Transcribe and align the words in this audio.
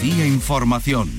Día 0.00 0.26
Información. 0.26 1.10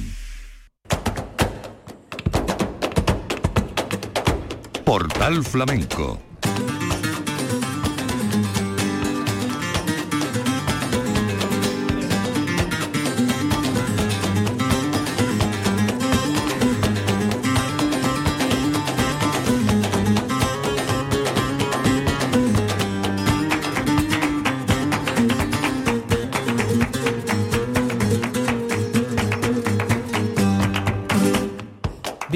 Portal 4.86 5.44
Flamenco 5.44 6.18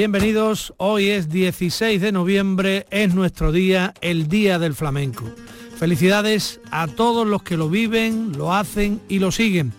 Bienvenidos, 0.03 0.73
hoy 0.75 1.11
es 1.11 1.29
16 1.29 2.01
de 2.01 2.11
noviembre, 2.11 2.85
es 2.89 3.15
nuestro 3.15 3.53
día, 3.53 3.93
el 4.01 4.27
Día 4.27 4.59
del 4.59 4.75
Flamenco. 4.75 5.23
Felicidades 5.77 6.59
a 6.71 6.87
todos 6.87 7.25
los 7.25 7.41
que 7.41 7.55
lo 7.55 7.69
viven, 7.69 8.33
lo 8.37 8.53
hacen 8.53 8.99
y 9.07 9.19
lo 9.19 9.31
siguen. 9.31 9.71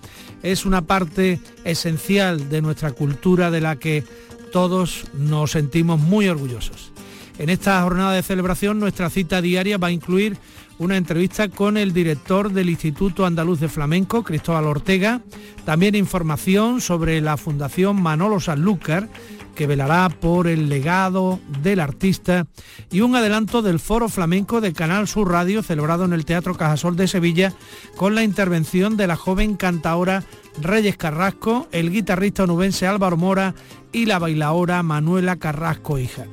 Es 0.43 0.65
una 0.65 0.87
parte 0.87 1.41
esencial 1.65 2.49
de 2.49 2.63
nuestra 2.63 2.93
cultura 2.93 3.51
de 3.51 3.61
la 3.61 3.77
que 3.77 4.03
todos 4.51 5.05
nos 5.13 5.51
sentimos 5.51 6.01
muy 6.01 6.27
orgullosos. 6.27 6.91
En 7.39 7.51
esta 7.51 7.83
jornada 7.83 8.13
de 8.13 8.23
celebración 8.23 8.81
nuestra 8.81 9.11
cita 9.11 9.43
diaria 9.43 9.77
va 9.77 9.89
a 9.89 9.93
incluir 9.93 10.39
una 10.79 10.97
entrevista 10.97 11.49
con 11.49 11.77
el 11.77 11.93
director 11.93 12.53
del 12.53 12.71
Instituto 12.71 13.27
Andaluz 13.27 13.61
de 13.61 13.69
Flamenco, 13.69 14.25
Cristóbal 14.25 14.67
Ortega, 14.67 15.21
también 15.65 15.95
información 15.95 16.81
sobre 16.81 17.21
la 17.21 17.37
Fundación 17.37 18.01
Manolo 18.03 18.41
Sanlúcar 18.41 19.09
que 19.55 19.67
velará 19.67 20.09
por 20.09 20.47
el 20.47 20.69
legado 20.69 21.39
del 21.63 21.81
artista 21.81 22.47
y 22.91 23.01
un 23.01 23.15
adelanto 23.15 23.63
del 23.63 23.79
Foro 23.79 24.09
Flamenco 24.09 24.61
de 24.61 24.73
Canal 24.73 25.09
Sur 25.09 25.31
Radio 25.31 25.63
celebrado 25.63 26.05
en 26.05 26.13
el 26.13 26.25
Teatro 26.25 26.55
Cajasol 26.55 26.97
de 26.97 27.09
Sevilla 27.09 27.53
con 27.97 28.15
la 28.15 28.25
intervención 28.25 28.97
de 28.97 29.07
la 29.07 29.17
joven 29.17 29.57
cantaora 29.57 30.25
Reyes 30.61 30.97
Carrasco, 30.97 31.69
el 31.73 31.91
guitarrista 31.91 32.45
onubense 32.45 32.87
Álvaro 32.87 33.17
Mora 33.17 33.55
y 33.93 34.07
la 34.07 34.19
bailaora 34.19 34.83
Manuela 34.83 35.37
Carrasco 35.37 35.99
hija. 35.99 36.27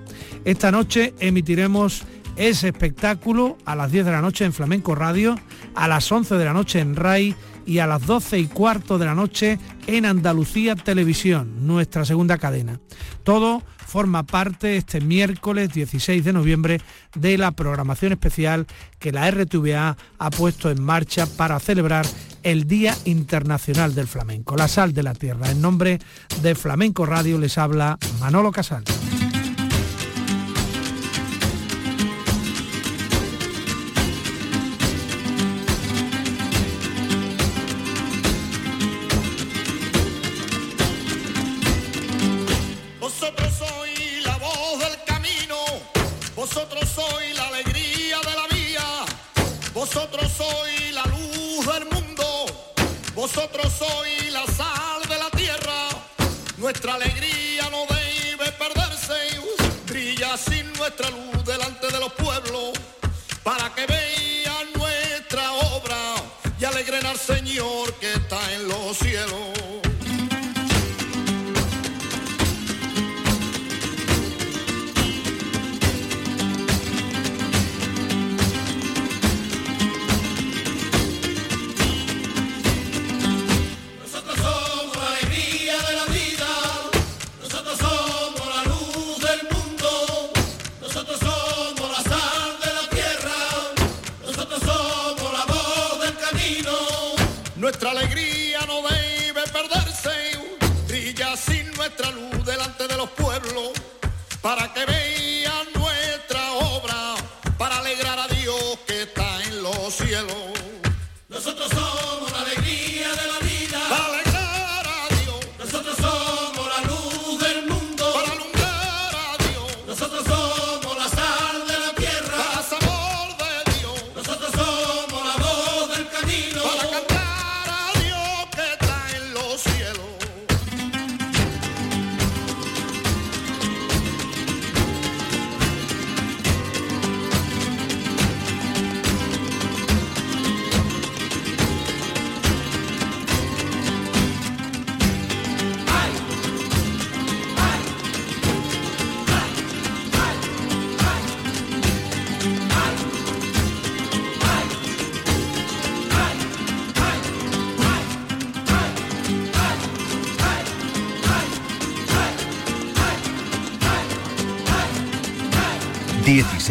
Esta 0.46 0.72
noche 0.72 1.14
emitiremos 1.20 2.04
ese 2.36 2.70
espectáculo 2.70 3.58
a 3.66 3.76
las 3.76 3.92
10 3.92 4.06
de 4.06 4.12
la 4.12 4.22
noche 4.22 4.46
en 4.46 4.54
Flamenco 4.54 4.96
Radio, 4.96 5.36
a 5.76 5.88
las 5.88 6.12
11 6.12 6.36
de 6.36 6.46
la 6.46 6.54
noche 6.54 6.80
en 6.80 6.96
RAI 6.96 7.36
y 7.66 7.80
a 7.80 7.88
las 7.88 8.06
12 8.06 8.40
y 8.40 8.48
cuarto 8.48 8.98
de 8.98 9.06
la 9.06 9.16
noche 9.16 9.60
en 9.88 10.06
Andalucía 10.06 10.76
Televisión, 10.76 11.68
nuestra 11.68 12.06
segunda 12.06 12.38
cadena. 12.38 12.80
Todo 13.24 13.62
forma 13.92 14.24
parte 14.24 14.78
este 14.78 15.02
miércoles 15.02 15.74
16 15.74 16.24
de 16.24 16.32
noviembre 16.32 16.82
de 17.14 17.38
la 17.38 17.52
programación 17.52 18.14
especial 18.14 18.66
que 19.00 19.12
la 19.12 19.30
RTVA 19.30 19.98
ha 20.18 20.30
puesto 20.30 20.72
en 20.72 20.82
marcha 20.82 21.26
para 21.26 21.59
celebrar 21.59 22.06
el 22.44 22.68
Día 22.68 22.96
Internacional 23.06 23.94
del 23.94 24.08
Flamenco, 24.08 24.56
la 24.56 24.70
sal 24.70 24.94
de 24.94 25.04
la 25.04 25.14
tierra. 25.14 25.52
En 25.52 25.62
nombre 25.62 26.00
de 26.42 26.56
Flamenco 26.56 27.06
Radio 27.06 27.38
les 27.38 27.58
habla 27.58 27.98
Manolo 28.20 28.52
Casal. 28.52 28.84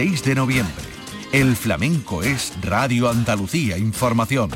De 0.00 0.34
noviembre. 0.34 0.82
El 1.30 1.54
flamenco 1.54 2.22
es 2.22 2.54
Radio 2.62 3.10
Andalucía 3.10 3.76
Información. 3.76 4.48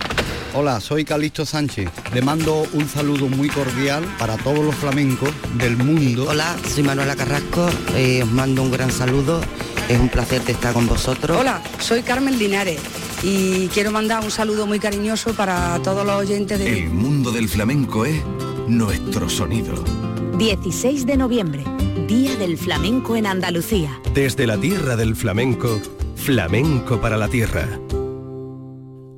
Hola, 0.55 0.81
soy 0.81 1.05
Calixto 1.05 1.45
Sánchez. 1.45 1.91
Le 2.15 2.23
mando 2.23 2.65
un 2.73 2.89
saludo 2.89 3.29
muy 3.29 3.51
cordial 3.51 4.07
para 4.19 4.39
todos 4.39 4.65
los 4.65 4.75
flamencos 4.75 5.29
del 5.59 5.77
mundo. 5.77 6.29
Hola, 6.31 6.57
soy 6.67 6.83
Manuela 6.83 7.15
Carrasco. 7.15 7.69
Eh, 7.95 8.23
os 8.23 8.31
mando 8.31 8.63
un 8.63 8.71
gran 8.71 8.91
saludo. 8.91 9.43
Es 9.87 10.01
un 10.01 10.09
placer 10.09 10.41
estar 10.47 10.73
con 10.73 10.87
vosotros. 10.87 11.37
Hola, 11.39 11.63
soy 11.79 12.01
Carmen 12.03 12.39
Linares 12.39 12.81
y 13.23 13.69
quiero 13.69 13.91
mandar 13.91 14.25
un 14.25 14.31
saludo 14.31 14.67
muy 14.67 14.79
cariñoso 14.81 15.35
para 15.35 15.79
todos 15.83 16.07
los 16.07 16.23
oyentes 16.23 16.59
de... 16.59 16.85
El 16.85 16.89
mundo 16.89 17.31
del 17.31 17.51
flamenco 17.51 18.07
es 18.07 18.19
nuestro 18.67 19.29
sonido. 19.29 19.75
16 20.39 21.05
de 21.05 21.17
noviembre 21.19 21.74
Día 22.07 22.37
del 22.37 22.59
Flamenco 22.59 23.17
en 23.17 23.27
Andalucía. 23.27 23.99
Desde 24.13 24.47
la 24.47 24.61
tierra 24.61 24.95
del 24.95 25.17
flamenco, 25.17 25.81
flamenco 26.17 27.01
para 27.01 27.17
la 27.17 27.29
tierra. 27.29 27.67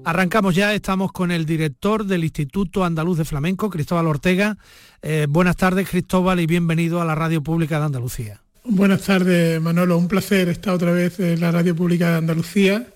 Arrancamos 0.04 0.54
ya, 0.54 0.72
estamos 0.72 1.10
con 1.10 1.32
el 1.32 1.46
director 1.46 2.06
del 2.06 2.22
Instituto 2.22 2.84
Andaluz 2.84 3.18
de 3.18 3.24
Flamenco, 3.24 3.70
Cristóbal 3.70 4.06
Ortega. 4.06 4.56
Eh, 5.02 5.26
buenas 5.28 5.56
tardes, 5.56 5.88
Cristóbal, 5.88 6.38
y 6.38 6.46
bienvenido 6.46 7.00
a 7.00 7.04
la 7.04 7.16
Radio 7.16 7.42
Pública 7.42 7.80
de 7.80 7.86
Andalucía. 7.86 8.40
Buenas 8.62 9.02
tardes, 9.02 9.60
Manolo. 9.60 9.98
Un 9.98 10.06
placer 10.06 10.48
estar 10.48 10.72
otra 10.74 10.92
vez 10.92 11.18
en 11.18 11.40
la 11.40 11.50
Radio 11.50 11.74
Pública 11.74 12.10
de 12.10 12.16
Andalucía, 12.18 12.86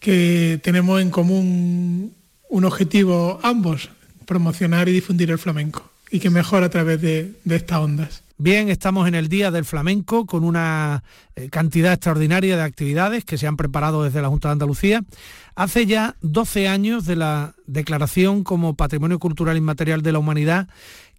que 0.00 0.58
tenemos 0.64 1.00
en 1.00 1.10
común 1.10 2.12
un 2.48 2.64
objetivo 2.64 3.38
ambos, 3.44 3.88
promocionar 4.26 4.88
y 4.88 4.92
difundir 4.92 5.30
el 5.30 5.38
flamenco 5.38 5.92
y 6.12 6.20
que 6.20 6.28
mejor 6.28 6.62
a 6.62 6.68
través 6.68 7.00
de, 7.00 7.32
estas 7.46 7.78
ondas. 7.78 8.21
Bien, 8.38 8.68
estamos 8.68 9.06
en 9.06 9.14
el 9.14 9.28
Día 9.28 9.50
del 9.50 9.64
Flamenco 9.64 10.26
con 10.26 10.44
una 10.44 11.04
eh, 11.36 11.48
cantidad 11.48 11.92
extraordinaria 11.92 12.56
de 12.56 12.62
actividades 12.62 13.24
que 13.24 13.38
se 13.38 13.46
han 13.46 13.56
preparado 13.56 14.02
desde 14.02 14.22
la 14.22 14.28
Junta 14.28 14.48
de 14.48 14.52
Andalucía. 14.52 15.04
Hace 15.54 15.86
ya 15.86 16.16
12 16.22 16.68
años 16.68 17.04
de 17.04 17.16
la 17.16 17.54
declaración 17.66 18.42
como 18.42 18.74
Patrimonio 18.74 19.18
Cultural 19.18 19.56
Inmaterial 19.56 20.02
de 20.02 20.12
la 20.12 20.18
Humanidad. 20.18 20.68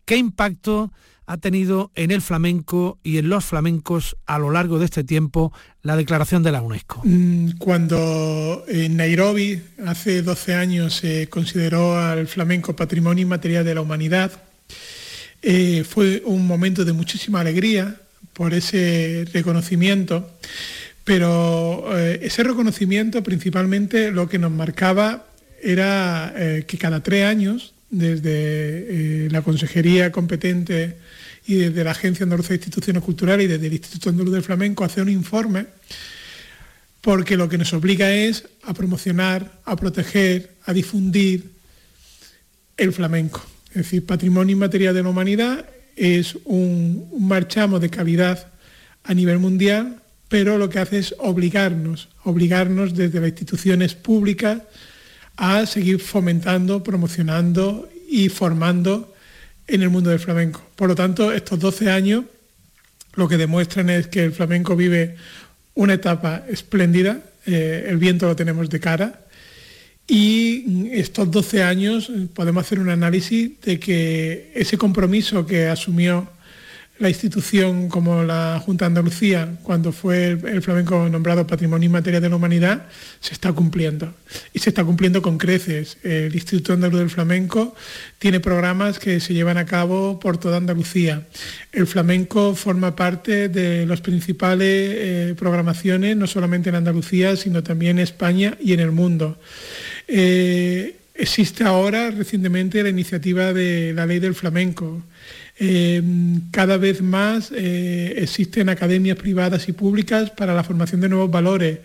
¿Qué 0.06 0.18
impacto 0.18 0.92
ha 1.25 1.38
tenido 1.38 1.92
en 1.95 2.12
el 2.12 2.21
flamenco 2.21 3.00
y 3.04 3.18
en 3.18 3.30
los 3.30 3.45
flamencos 3.45 4.18
a 4.25 4.39
lo 4.39 4.51
largo 4.51 4.80
de 4.80 4.86
este 4.86 5.04
tiempo 5.04 5.54
la 5.81 5.95
declaración 5.95 6.44
de 6.44 6.51
la 6.51 6.62
UNESCO? 6.62 7.01
Mm, 7.04 7.51
cuando 7.57 8.63
en 8.68 8.98
Nairobi 8.98 9.62
hace 9.86 10.21
12 10.21 10.56
años 10.56 10.95
se 10.95 11.30
consideró 11.30 11.98
al 11.98 12.27
flamenco 12.27 12.75
patrimonio 12.75 13.21
inmaterial 13.21 13.63
de 13.63 13.75
la 13.75 13.81
humanidad, 13.81 14.31
eh, 15.43 15.83
fue 15.83 16.23
un 16.25 16.47
momento 16.47 16.85
de 16.85 16.93
muchísima 16.93 17.41
alegría 17.41 17.97
por 18.31 18.53
ese 18.53 19.27
reconocimiento, 19.33 20.39
pero 21.03 21.85
eh, 21.97 22.21
ese 22.23 22.43
reconocimiento 22.43 23.21
principalmente 23.21 24.09
lo 24.11 24.29
que 24.29 24.39
nos 24.39 24.51
marcaba 24.51 25.27
era 25.61 26.33
eh, 26.35 26.63
que 26.65 26.77
cada 26.77 27.03
tres 27.03 27.25
años, 27.25 27.73
desde 27.89 29.29
la 29.29 29.41
consejería 29.41 30.11
competente 30.11 30.97
y 31.45 31.55
desde 31.55 31.83
la 31.83 31.91
Agencia 31.91 32.23
Andaluza 32.23 32.49
de 32.49 32.55
Instituciones 32.55 33.03
Culturales 33.03 33.45
y 33.45 33.49
desde 33.49 33.67
el 33.67 33.73
Instituto 33.73 34.09
Andaluz 34.09 34.33
del 34.33 34.43
Flamenco 34.43 34.85
hacer 34.85 35.03
un 35.03 35.09
informe 35.09 35.67
porque 37.01 37.35
lo 37.35 37.49
que 37.49 37.57
nos 37.57 37.73
obliga 37.73 38.11
es 38.13 38.47
a 38.63 38.73
promocionar, 38.73 39.59
a 39.65 39.75
proteger, 39.75 40.55
a 40.65 40.71
difundir 40.71 41.51
el 42.77 42.93
flamenco. 42.93 43.52
Es 43.73 43.77
decir, 43.77 44.05
patrimonio 44.05 44.53
inmaterial 44.53 44.93
de 44.93 45.01
la 45.01 45.09
humanidad 45.09 45.65
es 45.95 46.37
un, 46.45 47.09
marchamo 47.19 47.79
de 47.79 47.89
calidad 47.89 48.51
a 49.03 49.13
nivel 49.15 49.39
mundial, 49.39 49.99
pero 50.29 50.59
lo 50.59 50.69
que 50.69 50.77
hace 50.77 50.99
es 50.99 51.15
obligarnos, 51.17 52.09
obligarnos 52.23 52.93
desde 52.93 53.19
las 53.19 53.29
instituciones 53.29 53.95
públicas 53.95 54.61
a 55.37 55.65
seguir 55.65 55.99
fomentando, 55.99 56.83
promocionando 56.83 57.89
y 58.07 58.29
formando 58.29 59.13
en 59.65 59.81
el 59.81 59.89
mundo 59.89 60.11
del 60.11 60.19
flamenco. 60.19 60.63
Por 60.75 60.89
lo 60.89 60.95
tanto, 60.95 61.31
estos 61.33 61.59
12 61.59 61.89
años 61.89 62.25
lo 63.15 63.27
que 63.27 63.37
demuestran 63.37 63.89
es 63.89 64.07
que 64.07 64.23
el 64.23 64.33
flamenco 64.33 64.75
vive 64.75 65.15
una 65.73 65.95
etapa 65.95 66.43
espléndida, 66.47 67.21
eh, 67.47 67.87
el 67.87 67.97
viento 67.97 68.27
lo 68.27 68.35
tenemos 68.35 68.69
de 68.69 68.79
cara, 68.79 69.22
y 70.07 70.89
estos 70.91 71.31
12 71.31 71.63
años 71.63 72.11
podemos 72.33 72.65
hacer 72.65 72.79
un 72.79 72.89
análisis 72.89 73.59
de 73.61 73.79
que 73.79 74.51
ese 74.53 74.77
compromiso 74.77 75.45
que 75.45 75.67
asumió 75.67 76.29
la 77.00 77.09
institución 77.09 77.89
como 77.89 78.23
la 78.23 78.61
Junta 78.63 78.85
de 78.85 78.88
Andalucía, 78.88 79.57
cuando 79.63 79.91
fue 79.91 80.29
el, 80.29 80.61
flamenco 80.61 81.09
nombrado 81.09 81.45
Patrimonio 81.47 81.88
Inmaterial 81.88 82.21
de 82.21 82.29
la 82.29 82.35
Humanidad, 82.35 82.85
se 83.19 83.33
está 83.33 83.51
cumpliendo. 83.51 84.13
Y 84.53 84.59
se 84.59 84.69
está 84.69 84.85
cumpliendo 84.85 85.21
con 85.21 85.38
creces. 85.38 85.97
El 86.03 86.33
Instituto 86.33 86.73
Andaluz 86.73 87.00
del 87.00 87.09
Flamenco 87.09 87.75
tiene 88.19 88.39
programas 88.39 89.00
que 89.00 89.19
se 89.19 89.33
llevan 89.33 89.57
a 89.57 89.65
cabo 89.65 90.19
por 90.19 90.38
toda 90.38 90.57
Andalucía. 90.57 91.27
El 91.71 91.88
flamenco 91.88 92.53
forma 92.53 92.95
parte 92.95 93.50
de 93.50 93.85
las 93.88 94.01
principales 94.01 94.67
eh, 94.69 95.35
programaciones, 95.38 96.15
no 96.15 96.27
solamente 96.27 96.69
en 96.69 96.75
Andalucía, 96.75 97.35
sino 97.35 97.63
también 97.63 97.97
en 97.97 98.03
España 98.03 98.55
y 98.61 98.73
en 98.73 98.79
el 98.79 98.91
mundo. 98.91 99.39
Eh, 100.07 100.95
existe 101.15 101.63
ahora 101.63 102.11
recientemente 102.11 102.83
la 102.83 102.89
iniciativa 102.89 103.53
de 103.53 103.94
la 103.94 104.05
ley 104.05 104.19
del 104.19 104.35
flamenco 104.35 105.03
Em, 105.59 106.50
cada 106.51 106.77
vez 106.77 107.01
más 107.01 107.51
eh, 107.55 108.15
existen 108.17 108.69
academias 108.69 109.17
privadas 109.17 109.69
y 109.69 109.73
públicas 109.73 110.31
para 110.31 110.55
la 110.55 110.63
formación 110.63 111.01
de 111.01 111.09
nuevos 111.09 111.29
valores. 111.29 111.79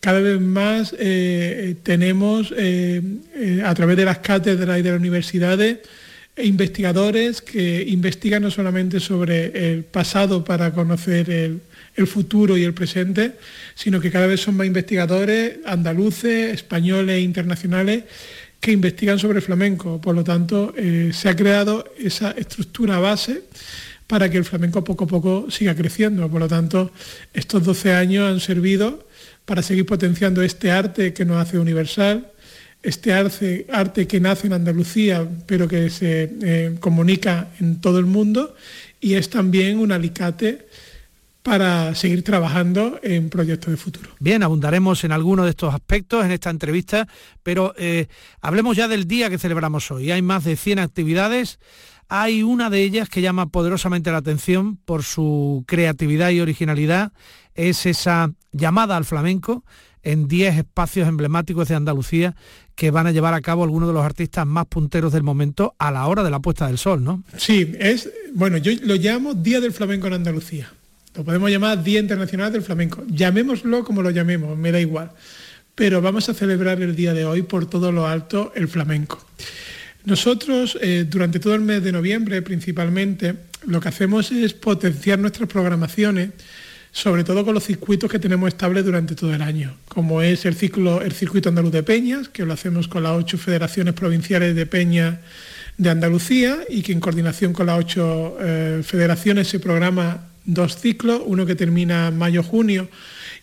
Cada 0.00 0.20
vez 0.20 0.40
más 0.40 0.94
eh, 0.98 1.76
tenemos 1.82 2.52
eh, 2.56 3.02
a 3.64 3.74
través 3.74 3.96
de 3.96 4.04
las 4.04 4.18
cátedras 4.18 4.78
y 4.78 4.82
de 4.82 4.90
las 4.90 4.98
universidades 4.98 5.78
investigadores 6.36 7.42
que 7.42 7.84
investigan 7.88 8.42
no 8.42 8.50
solamente 8.50 9.00
sobre 9.00 9.72
el 9.72 9.84
pasado 9.84 10.44
para 10.44 10.72
conocer 10.72 11.28
el, 11.30 11.60
el 12.00 12.06
futuro 12.06 12.56
y 12.56 12.64
el 12.64 12.74
presente, 12.74 13.32
sino 13.74 14.00
que 14.00 14.10
cada 14.10 14.26
vez 14.26 14.40
son 14.40 14.56
más 14.56 14.66
investigadores 14.66 15.58
andaluces, 15.64 16.52
españoles 16.52 17.16
e 17.16 17.20
internacionales 17.20 18.04
que 18.60 18.72
investigan 18.72 19.18
sobre 19.18 19.40
flamenco. 19.40 20.00
Por 20.00 20.14
lo 20.14 20.22
tanto, 20.22 20.74
eh, 20.76 21.10
se 21.12 21.28
ha 21.28 21.36
creado 21.36 21.84
esa 21.98 22.32
estructura 22.32 22.98
base 22.98 23.42
para 24.06 24.28
que 24.28 24.38
el 24.38 24.44
flamenco 24.44 24.82
poco 24.84 25.04
a 25.04 25.06
poco 25.06 25.50
siga 25.50 25.74
creciendo. 25.74 26.28
Por 26.28 26.40
lo 26.40 26.48
tanto, 26.48 26.90
estos 27.32 27.64
12 27.64 27.94
años 27.94 28.30
han 28.30 28.40
servido 28.40 29.06
para 29.44 29.62
seguir 29.62 29.86
potenciando 29.86 30.42
este 30.42 30.70
arte 30.70 31.12
que 31.12 31.24
nos 31.24 31.38
hace 31.38 31.58
universal, 31.58 32.30
este 32.82 33.12
arte, 33.12 33.66
arte 33.70 34.06
que 34.06 34.20
nace 34.20 34.46
en 34.46 34.54
Andalucía, 34.54 35.26
pero 35.46 35.68
que 35.68 35.90
se 35.90 36.30
eh, 36.42 36.76
comunica 36.80 37.48
en 37.60 37.80
todo 37.80 37.98
el 37.98 38.06
mundo, 38.06 38.54
y 39.00 39.14
es 39.14 39.30
también 39.30 39.78
un 39.78 39.92
alicate 39.92 40.66
para 41.42 41.94
seguir 41.94 42.22
trabajando 42.22 42.98
en 43.02 43.30
proyectos 43.30 43.70
de 43.70 43.76
futuro. 43.76 44.10
Bien, 44.20 44.42
abundaremos 44.42 45.04
en 45.04 45.12
algunos 45.12 45.46
de 45.46 45.50
estos 45.50 45.74
aspectos 45.74 46.24
en 46.24 46.32
esta 46.32 46.50
entrevista, 46.50 47.08
pero 47.42 47.74
eh, 47.78 48.08
hablemos 48.40 48.76
ya 48.76 48.88
del 48.88 49.06
día 49.06 49.30
que 49.30 49.38
celebramos 49.38 49.90
hoy. 49.90 50.10
Hay 50.10 50.22
más 50.22 50.44
de 50.44 50.56
100 50.56 50.78
actividades. 50.80 51.58
Hay 52.08 52.42
una 52.42 52.70
de 52.70 52.82
ellas 52.82 53.08
que 53.08 53.22
llama 53.22 53.46
poderosamente 53.46 54.10
la 54.10 54.18
atención 54.18 54.76
por 54.76 55.02
su 55.02 55.64
creatividad 55.66 56.30
y 56.30 56.40
originalidad. 56.40 57.12
Es 57.54 57.86
esa 57.86 58.32
llamada 58.52 58.96
al 58.96 59.04
flamenco 59.04 59.64
en 60.02 60.28
10 60.28 60.58
espacios 60.58 61.08
emblemáticos 61.08 61.68
de 61.68 61.74
Andalucía 61.74 62.34
que 62.74 62.90
van 62.90 63.06
a 63.06 63.12
llevar 63.12 63.34
a 63.34 63.40
cabo 63.40 63.62
algunos 63.62 63.88
de 63.88 63.94
los 63.94 64.04
artistas 64.04 64.46
más 64.46 64.66
punteros 64.66 65.12
del 65.12 65.22
momento 65.22 65.74
a 65.78 65.90
la 65.90 66.06
hora 66.06 66.22
de 66.22 66.30
la 66.30 66.40
puesta 66.40 66.66
del 66.66 66.78
sol, 66.78 67.04
¿no? 67.04 67.22
Sí, 67.36 67.72
es, 67.78 68.10
bueno, 68.34 68.56
yo 68.56 68.72
lo 68.82 68.94
llamo 68.96 69.34
Día 69.34 69.60
del 69.60 69.72
Flamenco 69.72 70.06
en 70.06 70.14
Andalucía. 70.14 70.72
Lo 71.14 71.24
podemos 71.24 71.50
llamar 71.50 71.82
Día 71.82 72.00
Internacional 72.00 72.52
del 72.52 72.62
Flamenco. 72.62 73.04
Llamémoslo 73.08 73.84
como 73.84 74.02
lo 74.02 74.10
llamemos, 74.10 74.56
me 74.56 74.70
da 74.70 74.80
igual. 74.80 75.10
Pero 75.74 76.00
vamos 76.00 76.28
a 76.28 76.34
celebrar 76.34 76.80
el 76.82 76.94
día 76.94 77.14
de 77.14 77.24
hoy 77.24 77.42
por 77.42 77.68
todo 77.68 77.90
lo 77.90 78.06
alto 78.06 78.52
el 78.54 78.68
flamenco. 78.68 79.24
Nosotros, 80.04 80.78
eh, 80.80 81.04
durante 81.08 81.40
todo 81.40 81.54
el 81.54 81.62
mes 81.62 81.82
de 81.82 81.92
noviembre 81.92 82.42
principalmente, 82.42 83.34
lo 83.66 83.80
que 83.80 83.88
hacemos 83.88 84.30
es 84.30 84.54
potenciar 84.54 85.18
nuestras 85.18 85.48
programaciones, 85.48 86.30
sobre 86.92 87.24
todo 87.24 87.44
con 87.44 87.54
los 87.54 87.64
circuitos 87.64 88.10
que 88.10 88.18
tenemos 88.18 88.48
estables 88.48 88.84
durante 88.84 89.14
todo 89.14 89.34
el 89.34 89.42
año, 89.42 89.76
como 89.88 90.22
es 90.22 90.44
el, 90.44 90.54
ciclo, 90.54 91.02
el 91.02 91.12
circuito 91.12 91.48
andaluz 91.48 91.72
de 91.72 91.82
peñas, 91.82 92.28
que 92.28 92.44
lo 92.44 92.52
hacemos 92.52 92.88
con 92.88 93.02
las 93.02 93.12
ocho 93.12 93.36
federaciones 93.36 93.94
provinciales 93.94 94.54
de 94.56 94.66
peñas 94.66 95.18
de 95.76 95.90
Andalucía 95.90 96.58
y 96.68 96.82
que 96.82 96.92
en 96.92 97.00
coordinación 97.00 97.52
con 97.52 97.66
las 97.66 97.78
ocho 97.78 98.36
eh, 98.40 98.82
federaciones 98.84 99.48
se 99.48 99.60
programa 99.60 100.29
dos 100.44 100.76
ciclos, 100.76 101.22
uno 101.24 101.46
que 101.46 101.54
termina 101.54 102.10
mayo-junio 102.10 102.88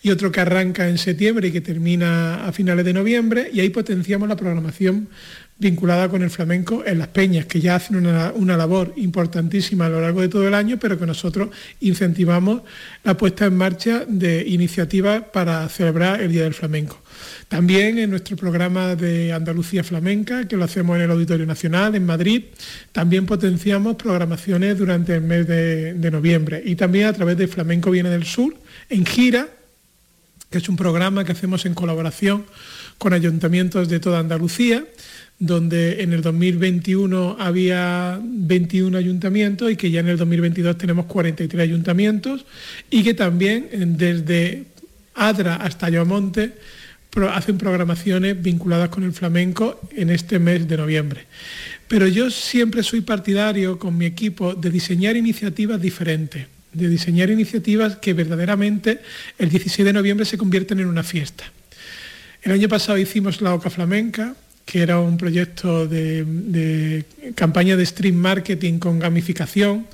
y 0.02 0.10
otro 0.10 0.30
que 0.30 0.40
arranca 0.40 0.88
en 0.88 0.98
septiembre 0.98 1.48
y 1.48 1.52
que 1.52 1.60
termina 1.60 2.46
a 2.46 2.52
finales 2.52 2.84
de 2.84 2.92
noviembre, 2.92 3.50
y 3.52 3.60
ahí 3.60 3.70
potenciamos 3.70 4.28
la 4.28 4.36
programación 4.36 5.08
vinculada 5.58 6.08
con 6.08 6.22
el 6.22 6.30
flamenco 6.30 6.84
en 6.86 6.98
las 6.98 7.08
peñas, 7.08 7.46
que 7.46 7.60
ya 7.60 7.74
hacen 7.74 7.96
una, 7.96 8.32
una, 8.32 8.56
labor 8.56 8.92
importantísima 8.96 9.86
a 9.86 9.88
lo 9.88 10.00
largo 10.00 10.20
de 10.20 10.28
todo 10.28 10.46
el 10.46 10.54
año, 10.54 10.78
pero 10.78 10.96
que 10.96 11.04
nosotros 11.04 11.48
incentivamos 11.80 12.62
la 13.02 13.16
puesta 13.16 13.46
en 13.46 13.56
marcha 13.56 14.04
de 14.06 14.46
iniciativas 14.46 15.24
para 15.32 15.68
celebrar 15.68 16.20
el 16.20 16.30
Día 16.30 16.44
del 16.44 16.54
Flamenco. 16.54 17.02
También 17.48 17.98
en 17.98 18.10
nuestro 18.10 18.36
programa 18.36 18.94
de 18.94 19.32
Andalucía 19.32 19.82
Flamenca, 19.82 20.46
que 20.46 20.56
lo 20.56 20.64
hacemos 20.64 20.96
en 20.96 21.02
el 21.02 21.10
Auditorio 21.10 21.46
Nacional, 21.46 21.94
en 21.94 22.04
Madrid, 22.04 22.44
también 22.92 23.26
potenciamos 23.26 23.96
programaciones 23.96 24.78
durante 24.78 25.14
el 25.14 25.22
mes 25.22 25.46
de, 25.46 26.10
noviembre. 26.12 26.62
Y 26.64 26.76
también 26.76 27.06
a 27.06 27.12
través 27.12 27.36
de 27.36 27.48
Flamenco 27.48 27.90
Viene 27.90 28.10
del 28.10 28.24
Sur, 28.24 28.54
en 28.88 29.04
gira, 29.04 29.48
que 30.50 30.58
es 30.58 30.68
un 30.68 30.76
programa 30.76 31.24
que 31.24 31.32
hacemos 31.32 31.66
en 31.66 31.74
colaboración 31.74 32.44
con 32.96 33.12
ayuntamientos 33.12 33.88
de 33.88 34.00
toda 34.00 34.18
Andalucía, 34.18 34.84
donde 35.38 36.02
en 36.02 36.12
el 36.12 36.22
2021 36.22 37.36
había 37.38 38.20
21 38.22 38.96
ayuntamientos 38.98 39.70
y 39.70 39.76
que 39.76 39.90
ya 39.90 40.00
en 40.00 40.08
el 40.08 40.16
2022 40.16 40.78
tenemos 40.78 41.06
43 41.06 41.62
ayuntamientos 41.62 42.44
y 42.90 43.02
que 43.04 43.14
también 43.14 43.68
desde 43.96 44.66
Adra 45.14 45.56
hasta 45.56 45.86
Ayamonte 45.86 46.54
hacen 47.32 47.58
programaciones 47.58 48.40
vinculadas 48.40 48.90
con 48.90 49.02
el 49.02 49.12
flamenco 49.12 49.80
en 49.96 50.10
este 50.10 50.38
mes 50.38 50.68
de 50.68 50.76
noviembre. 50.76 51.26
Pero 51.88 52.06
yo 52.06 52.30
siempre 52.30 52.82
soy 52.82 53.00
partidario 53.00 53.78
con 53.78 53.96
mi 53.96 54.04
equipo 54.06 54.54
de 54.54 54.70
diseñar 54.70 55.16
iniciativas 55.16 55.80
diferentes, 55.80 56.46
de 56.72 56.88
diseñar 56.88 57.30
iniciativas 57.30 57.96
que 57.96 58.14
verdaderamente 58.14 59.00
el 59.38 59.48
16 59.48 59.86
de 59.86 59.92
noviembre 59.92 60.26
se 60.26 60.38
convierten 60.38 60.80
en 60.80 60.86
una 60.86 61.02
fiesta. 61.02 61.44
El 62.42 62.52
año 62.52 62.68
pasado 62.68 62.98
hicimos 62.98 63.40
la 63.40 63.54
Oca 63.54 63.70
Flamenca, 63.70 64.34
que 64.64 64.82
era 64.82 65.00
un 65.00 65.16
proyecto 65.16 65.88
de, 65.88 67.04
campaña 67.34 67.74
de 67.76 67.86
stream 67.86 68.14
marketing 68.14 68.78
con 68.78 68.98
gamificación, 68.98 69.86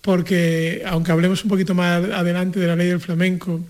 porque 0.00 0.82
aunque 0.86 1.12
hablemos 1.12 1.44
un 1.44 1.50
poquito 1.50 1.74
más 1.74 2.02
adelante 2.10 2.58
de 2.58 2.66
la 2.66 2.76
ley 2.76 2.88
del 2.88 3.00
flamenco, 3.00 3.60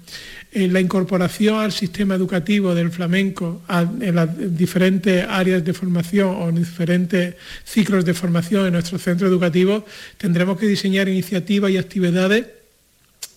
la 0.53 0.81
incorporación 0.81 1.61
al 1.61 1.73
sistema 1.73 2.15
educativo 2.15 2.75
del 2.75 2.91
flamenco 2.91 3.63
en 4.01 4.15
las 4.15 4.29
diferentes 4.57 5.25
áreas 5.29 5.65
de 5.65 5.73
formación 5.73 6.29
o 6.29 6.49
en 6.49 6.57
diferentes 6.57 7.37
ciclos 7.65 8.05
de 8.05 8.15
formación 8.15 8.67
en 8.67 8.73
nuestro 8.73 8.99
centro 8.99 9.29
educativo, 9.29 9.85
tendremos 10.19 10.59
que 10.59 10.67
diseñar 10.67 11.09
iniciativas 11.09 11.71
y 11.71 11.77
actividades 11.77 12.47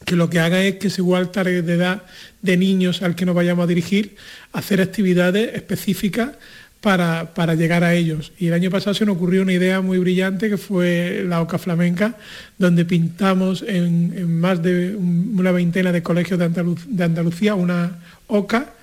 que 0.05 0.15
lo 0.15 0.29
que 0.29 0.39
haga 0.39 0.63
es 0.63 0.75
que 0.75 0.89
según 0.89 1.32
target 1.32 1.63
de 1.63 1.74
edad 1.74 2.03
de 2.41 2.58
niños 2.58 3.01
al 3.01 3.15
que 3.15 3.25
nos 3.25 3.36
vayamos 3.36 3.63
a 3.63 3.67
dirigir, 3.67 4.15
hacer 4.51 4.82
actividades 4.82 5.55
específicas 5.55 6.32
para, 6.84 7.56
llegar 7.56 7.86
a 7.86 7.94
ellos. 7.94 8.34
Y 8.38 8.48
el 8.48 8.54
año 8.54 8.70
pasado 8.70 8.94
se 8.94 9.06
nos 9.06 9.16
ocurrió 9.16 9.42
una 9.42 9.54
idea 9.54 9.80
muy 9.80 10.00
brillante 10.00 10.50
que 10.50 10.58
fue 10.58 11.24
la 11.25 11.42
Oca 11.42 11.58
Flamenca, 11.58 12.18
donde 12.58 12.84
pintamos 12.84 13.63
en, 13.66 14.38
más 14.38 14.62
de 14.62 14.94
una 14.94 15.54
veintena 15.54 15.94
de 15.94 16.04
colegios 16.04 16.38
de 16.38 17.04
Andalucía 17.06 17.56
una 17.56 18.00
Oca 18.28 18.74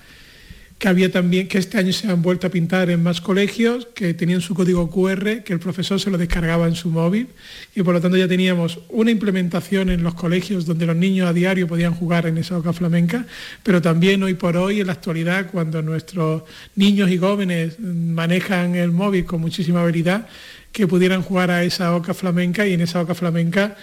que 0.81 0.87
había 0.87 1.11
también, 1.11 1.47
que 1.47 1.59
este 1.59 1.77
año 1.77 1.93
se 1.93 2.07
han 2.07 2.23
vuelto 2.23 2.47
a 2.47 2.49
pintar 2.49 2.89
en 2.89 3.03
más 3.03 3.21
colegios, 3.21 3.87
que 3.93 4.15
tenían 4.15 4.41
su 4.41 4.55
código 4.55 4.89
QR, 4.89 5.43
que 5.43 5.53
el 5.53 5.59
profesor 5.59 5.99
se 5.99 6.09
lo 6.09 6.17
descargaba 6.17 6.67
en 6.67 6.73
su 6.73 6.89
móvil, 6.89 7.27
y 7.75 7.83
por 7.83 7.93
lo 7.93 8.01
tanto 8.01 8.17
ya 8.17 8.27
teníamos 8.27 8.79
una 8.89 9.11
implementación 9.11 9.91
en 9.91 10.01
los 10.01 10.15
colegios 10.15 10.65
donde 10.65 10.87
los 10.87 10.95
niños 10.95 11.29
a 11.29 11.33
diario 11.33 11.67
podían 11.67 11.93
jugar 11.93 12.25
en 12.25 12.39
esa 12.39 12.57
oca 12.57 12.73
flamenca, 12.73 13.27
pero 13.61 13.79
también 13.79 14.23
hoy 14.23 14.33
por 14.33 14.57
hoy, 14.57 14.81
en 14.81 14.87
la 14.87 14.93
actualidad, 14.93 15.51
cuando 15.51 15.83
nuestros 15.83 16.41
niños 16.73 17.11
y 17.11 17.19
jóvenes 17.19 17.79
manejan 17.79 18.73
el 18.73 18.91
móvil 18.91 19.25
con 19.25 19.39
muchísima 19.39 19.83
habilidad, 19.83 20.27
que 20.71 20.87
pudieran 20.87 21.21
jugar 21.21 21.51
a 21.51 21.63
esa 21.63 21.95
oca 21.95 22.15
flamenca 22.15 22.65
y 22.65 22.73
en 22.73 22.81
esa 22.81 23.01
oca 23.01 23.13
flamenca 23.13 23.77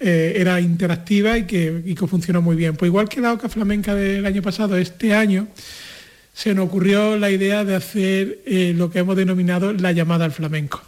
eh, 0.00 0.34
era 0.38 0.60
interactiva 0.60 1.38
y 1.38 1.44
que, 1.46 1.82
y 1.84 1.94
que 1.94 2.06
funcionó 2.08 2.42
muy 2.42 2.56
bien. 2.56 2.74
Pues 2.74 2.88
igual 2.88 3.08
que 3.08 3.20
la 3.20 3.32
oca 3.32 3.48
flamenca 3.48 3.94
del 3.94 4.26
año 4.26 4.42
pasado, 4.42 4.76
este 4.76 5.14
año 5.14 5.46
se 6.34 6.54
nos 6.54 6.66
ocurrió 6.66 7.16
la 7.16 7.30
idea 7.30 7.64
de 7.64 7.74
hacer 7.74 8.40
eh, 8.46 8.72
lo 8.76 8.90
que 8.90 9.00
hemos 9.00 9.16
denominado 9.16 9.72
la 9.72 9.92
llamada 9.92 10.24
al 10.24 10.32
flamenco. 10.32 10.82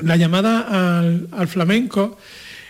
La 0.00 0.16
llamada 0.16 0.98
al, 1.00 1.48
flamenco 1.48 2.18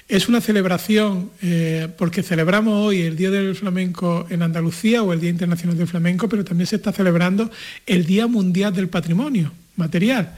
es 0.08 0.28
una 0.28 0.40
celebración, 0.40 1.30
eh, 1.42 1.88
porque 1.96 2.22
celebramos 2.22 2.74
hoy 2.74 3.02
el 3.02 3.16
Día 3.16 3.30
del 3.30 3.54
Flamenco 3.54 4.26
en 4.30 4.42
Andalucía 4.42 5.02
o 5.02 5.12
el 5.12 5.20
Día 5.20 5.30
Internacional 5.30 5.78
del 5.78 5.86
Flamenco, 5.86 6.28
pero 6.28 6.44
también 6.44 6.66
se 6.66 6.76
está 6.76 6.92
celebrando 6.92 7.50
el 7.86 8.04
Día 8.04 8.26
Mundial 8.26 8.74
del 8.74 8.88
Patrimonio 8.88 9.52
Material. 9.76 10.34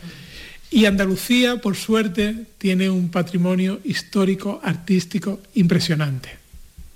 Y 0.71 0.87
Andalucía, 0.87 1.59
por 1.59 1.77
suerte, 1.77 2.35
tiene 2.59 2.91
un 2.91 3.11
patrimonio 3.11 3.81
histórico, 3.85 4.61
artístico 4.63 5.41
impresionante 5.55 6.31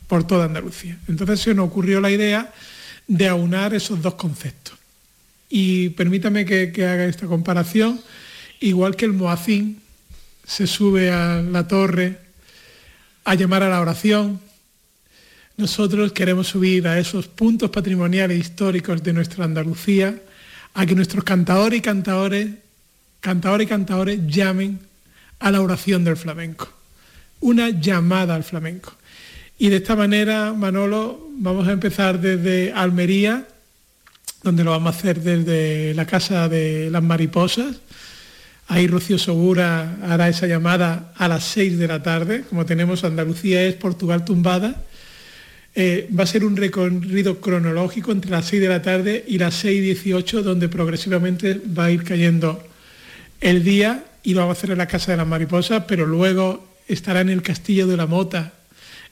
por 0.09 0.27
toda 0.27 0.47
Andalucía. 0.47 0.99
Entonces 1.09 1.41
se 1.41 1.55
nos 1.55 1.69
ocurrió 1.69 2.01
la 2.01 2.11
idea 2.11 2.53
de 3.07 3.29
aunar 3.29 3.75
esos 3.75 4.03
dos 4.03 4.15
conceptos. 4.15 4.77
Y 5.49 5.91
permítame 5.91 6.45
que, 6.45 6.73
haga 6.85 7.05
esta 7.05 7.27
comparación, 7.27 8.01
igual 8.61 8.97
que 8.97 9.05
el 9.05 9.13
Moacín 9.13 9.81
se 10.47 10.67
sube 10.67 11.11
a 11.11 11.43
la 11.43 11.67
torre 11.67 12.19
a 13.25 13.35
llamar 13.35 13.63
a 13.63 13.69
la 13.69 13.81
oración, 13.81 14.41
nosotros 15.57 16.13
queremos 16.13 16.49
subir 16.49 16.87
a 16.87 16.99
esos 16.99 17.29
puntos 17.29 17.71
patrimoniales 17.71 18.39
históricos 18.39 19.03
de 19.03 19.13
nuestra 19.13 19.45
Andalucía, 19.45 20.21
a 20.75 20.85
que 20.85 20.95
nuestros 20.95 21.25
cantadores 21.25 21.79
y 21.79 21.83
cantadores, 21.83 22.51
cantadores 23.21 23.67
y 23.67 23.69
cantadores 23.69 24.21
llamen 24.27 24.79
a 25.39 25.51
la 25.51 25.63
oración 25.63 26.05
del 26.05 26.17
flamenco, 26.17 26.69
una 27.41 27.71
llamada 27.71 28.35
al 28.35 28.45
flamenco. 28.45 28.95
Y 29.59 29.71
de 29.71 29.77
esta 29.77 29.97
manera, 29.97 30.53
Manolo, 30.53 31.29
vamos 31.39 31.67
a 31.67 31.73
empezar 31.73 32.21
desde 32.21 32.73
Almería, 32.73 33.47
donde 34.43 34.65
lo 34.65 34.73
vamos 34.73 34.95
a 34.95 34.99
hacer 34.99 35.21
desde 35.21 35.95
la 35.95 36.07
Casa 36.07 36.49
de 36.49 36.91
las 36.91 37.03
Mariposas. 37.03 37.77
Ahí 38.69 38.87
Rocío 38.87 39.19
Segura 39.19 39.97
hará 40.03 40.29
esa 40.29 40.47
llamada 40.47 41.13
a 41.17 41.29
las 41.29 41.45
6 41.45 41.79
de 41.79 41.89
la 41.89 42.03
tarde. 42.03 42.45
Como 42.49 42.67
tenemos 42.67 43.05
Andalucía 43.05 43.63
es 43.63 43.75
Portugal 43.77 44.25
tumbada. 44.25 44.85
Eh, 45.75 46.09
va 46.19 46.25
a 46.25 46.27
ser 46.27 46.45
un 46.45 46.57
recorrido 46.57 47.41
cronológico 47.41 48.13
entre 48.13 48.31
las 48.31 48.47
6 48.47 48.63
de 48.63 48.69
la 48.69 48.83
tarde 48.83 49.25
y 49.27 49.39
las 49.39 49.55
6 49.55 49.79
y 49.79 49.81
18, 49.81 50.43
donde 50.43 50.69
progresivamente 50.69 51.61
va 51.79 51.87
a 51.87 51.91
ir 51.91 52.03
cayendo 52.03 52.63
el 53.41 53.63
día 53.63 54.05
y 54.23 54.35
lo 54.35 54.41
vamos 54.41 54.57
a 54.57 54.59
hacer 54.59 54.71
en 54.71 54.79
la 54.79 54.89
Casa 54.89 55.13
de 55.13 55.19
las 55.19 55.27
Mariposas, 55.27 55.85
pero 55.87 56.05
luego 56.05 56.67
estará 56.89 57.21
en 57.21 57.29
el 57.29 57.43
Castillo 57.43 57.87
de 57.87 57.97
la 57.97 58.07
Mota, 58.07 58.53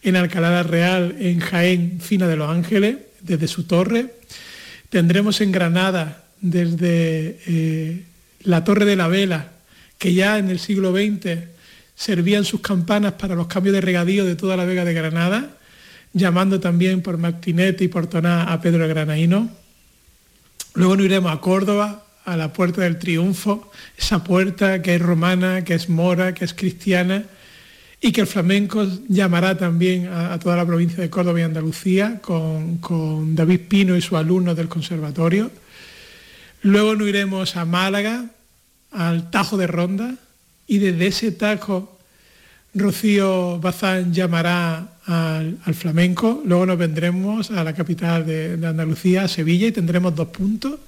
en 0.04 0.16
Alcalá 0.16 0.62
Real, 0.62 1.16
en 1.18 1.40
Jaén, 1.40 2.00
Fina 2.00 2.28
de 2.28 2.36
los 2.36 2.50
Ángeles, 2.50 2.98
desde 3.22 3.48
su 3.48 3.64
torre. 3.64 4.14
Tendremos 4.90 5.40
en 5.40 5.50
Granada, 5.50 6.24
desde 6.40 7.40
eh, 7.46 8.04
la 8.40 8.62
Torre 8.64 8.84
de 8.84 8.96
la 8.96 9.08
Vela, 9.08 9.52
que 9.98 10.12
ya 10.12 10.38
en 10.38 10.50
el 10.50 10.58
siglo 10.58 10.92
XX 10.92 11.38
servían 11.96 12.44
sus 12.44 12.60
campanas 12.60 13.14
para 13.14 13.34
los 13.34 13.46
cambios 13.46 13.72
de 13.72 13.80
regadío 13.80 14.26
de 14.26 14.36
toda 14.36 14.56
la 14.58 14.66
Vega 14.66 14.84
de 14.84 14.92
Granada, 14.92 15.56
llamando 16.12 16.60
también 16.60 17.00
por 17.00 17.16
Martinete 17.16 17.84
y 17.84 17.88
por 17.88 18.06
Toná 18.06 18.44
a 18.44 18.60
Pedro 18.60 18.86
el. 18.86 19.48
Luego 20.74 20.96
nos 20.96 21.06
iremos 21.06 21.32
a 21.32 21.40
Córdoba, 21.40 22.04
a 22.26 22.36
la 22.36 22.52
Puerta 22.52 22.82
del 22.82 22.98
Triunfo, 22.98 23.70
esa 23.96 24.22
puerta 24.22 24.82
que 24.82 24.96
es 24.96 25.00
romana, 25.00 25.64
que 25.64 25.74
es 25.74 25.88
mora, 25.88 26.34
que 26.34 26.44
es 26.44 26.52
cristiana, 26.52 27.24
y 28.04 28.12
que 28.12 28.20
el 28.20 28.26
flamenco 28.26 28.86
llamará 29.08 29.56
también 29.56 30.08
a, 30.08 30.38
toda 30.38 30.56
la 30.56 30.66
provincia 30.66 30.98
de 30.98 31.08
Córdoba 31.08 31.40
y 31.40 31.42
Andalucía 31.42 32.20
con, 32.20 33.34
David 33.34 33.60
Pino 33.66 33.96
y 33.96 34.02
sus 34.02 34.18
alumnos 34.18 34.54
del 34.58 34.68
conservatorio. 34.68 35.50
Luego 36.60 36.96
nos 36.96 37.08
iremos 37.08 37.56
a 37.56 37.64
Málaga, 37.64 38.26
al 38.92 39.30
Tajo 39.30 39.56
de 39.56 39.66
Ronda, 39.66 40.16
y 40.66 40.76
desde 40.76 41.06
ese 41.06 41.32
Tajo 41.32 41.98
Rocío 42.74 43.58
Bazán 43.58 44.12
llamará 44.12 44.86
al, 45.06 45.74
flamenco. 45.74 46.42
Luego 46.44 46.66
nos 46.66 46.76
vendremos 46.76 47.50
a 47.52 47.64
la 47.64 47.72
capital 47.72 48.26
de, 48.26 48.66
Andalucía, 48.66 49.22
a 49.22 49.28
Sevilla, 49.28 49.68
y 49.68 49.72
tendremos 49.72 50.14
dos 50.14 50.28
puntos. 50.28 50.78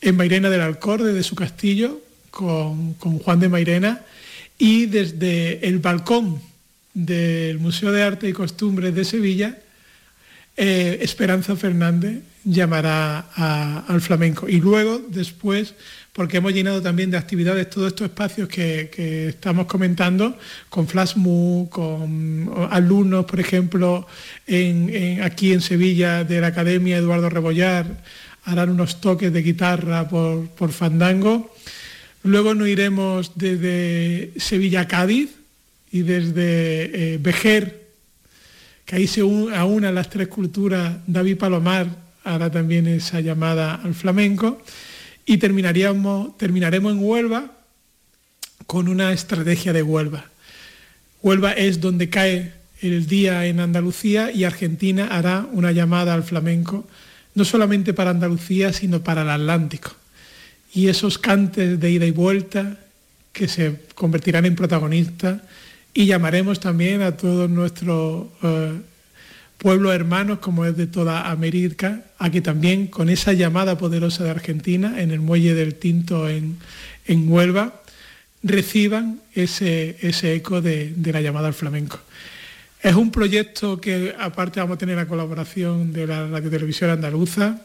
En 0.00 0.16
Mairena 0.16 0.50
del 0.50 0.62
Alcor, 0.62 1.04
desde 1.04 1.22
su 1.22 1.36
castillo, 1.36 2.00
con, 2.32 2.94
con 2.94 3.20
Juan 3.20 3.38
de 3.38 3.48
Mairena, 3.48 4.00
y 4.60 4.86
desde 4.86 5.66
el 5.66 5.78
balcón 5.78 6.38
del 6.92 7.58
Museo 7.58 7.90
de 7.92 8.02
Arte 8.02 8.28
y 8.28 8.34
Costumbres 8.34 8.94
de 8.94 9.06
Sevilla, 9.06 9.58
eh, 10.54 10.98
Esperanza 11.00 11.56
Fernández 11.56 12.20
llamará 12.44 13.20
al 13.88 14.00
flamenco. 14.02 14.50
Y 14.50 14.60
luego, 14.60 14.98
después, 15.08 15.74
porque 16.12 16.36
hemos 16.36 16.52
llenado 16.52 16.82
también 16.82 17.10
de 17.10 17.16
actividades 17.16 17.70
todos 17.70 17.88
estos 17.88 18.08
espacios 18.08 18.50
que, 18.50 19.28
estamos 19.28 19.64
comentando, 19.64 20.36
con 20.68 20.86
Flasmu, 20.86 21.70
con 21.70 22.52
alumnos, 22.70 23.24
por 23.24 23.40
ejemplo, 23.40 24.06
aquí 25.22 25.52
en 25.54 25.62
Sevilla 25.62 26.22
de 26.22 26.40
la 26.42 26.48
Academia 26.48 26.98
Eduardo 26.98 27.30
Rebollar, 27.30 28.02
harán 28.44 28.68
unos 28.68 29.00
toques 29.00 29.32
de 29.32 29.40
guitarra 29.40 30.06
por, 30.06 30.48
por 30.50 30.70
fandango. 30.70 31.54
Luego 32.22 32.54
nos 32.54 32.68
iremos 32.68 33.32
desde 33.34 34.32
Sevilla 34.36 34.82
a 34.82 34.88
Cádiz 34.88 35.30
y 35.90 36.02
desde 36.02 37.14
eh, 37.14 37.20
que 38.84 38.96
ahí 38.96 39.06
se 39.06 39.22
aúnan 39.22 39.94
las 39.94 40.10
tres 40.10 40.28
culturas, 40.28 40.98
David 41.06 41.38
Palomar 41.38 41.86
hará 42.22 42.50
también 42.50 42.86
esa 42.86 43.20
llamada 43.20 43.76
al 43.76 43.94
flamenco 43.94 44.62
y 45.24 45.38
terminaríamos, 45.38 46.36
terminaremos 46.36 46.92
en 46.92 47.02
Huelva 47.02 47.52
con 48.66 48.88
una 48.88 49.12
estrategia 49.12 49.72
de 49.72 49.82
Huelva. 49.82 50.26
Huelva 51.22 51.52
es 51.52 51.80
donde 51.80 52.10
cae 52.10 52.52
el 52.82 53.06
día 53.06 53.46
en 53.46 53.60
Andalucía 53.60 54.30
y 54.30 54.44
Argentina 54.44 55.08
hará 55.10 55.46
una 55.52 55.72
llamada 55.72 56.12
al 56.12 56.22
flamenco, 56.22 56.86
no 57.34 57.44
solamente 57.44 57.94
para 57.94 58.10
Andalucía, 58.10 58.72
sino 58.74 59.02
para 59.02 59.22
el 59.22 59.30
Atlántico 59.30 59.99
y 60.72 60.88
esos 60.88 61.18
cantes 61.18 61.80
de 61.80 61.90
ida 61.90 62.06
y 62.06 62.10
vuelta 62.10 62.78
que 63.32 63.48
se 63.48 63.80
convertirán 63.94 64.46
en 64.46 64.56
protagonistas 64.56 65.40
y 65.92 66.06
llamaremos 66.06 66.60
también 66.60 67.02
a 67.02 67.16
todos 67.16 67.50
nuestros 67.50 68.26
eh, 68.42 68.80
pueblos 69.58 69.94
hermanos, 69.94 70.38
como 70.38 70.64
es 70.64 70.76
de 70.76 70.86
toda 70.86 71.30
América, 71.30 72.02
a 72.18 72.30
que 72.30 72.40
también 72.40 72.86
con 72.86 73.08
esa 73.08 73.32
llamada 73.32 73.76
poderosa 73.76 74.24
de 74.24 74.30
Argentina 74.30 75.00
en 75.00 75.10
el 75.10 75.20
muelle 75.20 75.54
del 75.54 75.74
Tinto 75.74 76.28
en, 76.28 76.58
Huelva, 77.08 77.82
reciban 78.42 79.20
ese, 79.34 79.96
ese 80.00 80.34
eco 80.34 80.60
de, 80.60 80.92
de, 80.94 81.12
la 81.12 81.20
llamada 81.20 81.48
al 81.48 81.54
flamenco. 81.54 81.98
Es 82.80 82.94
un 82.94 83.10
proyecto 83.10 83.80
que 83.80 84.14
aparte 84.18 84.60
vamos 84.60 84.76
a 84.76 84.78
tener 84.78 84.96
la 84.96 85.08
colaboración 85.08 85.92
de 85.92 86.06
la 86.06 86.28
Radio 86.28 86.50
Televisión 86.50 86.90
Andaluza, 86.90 87.60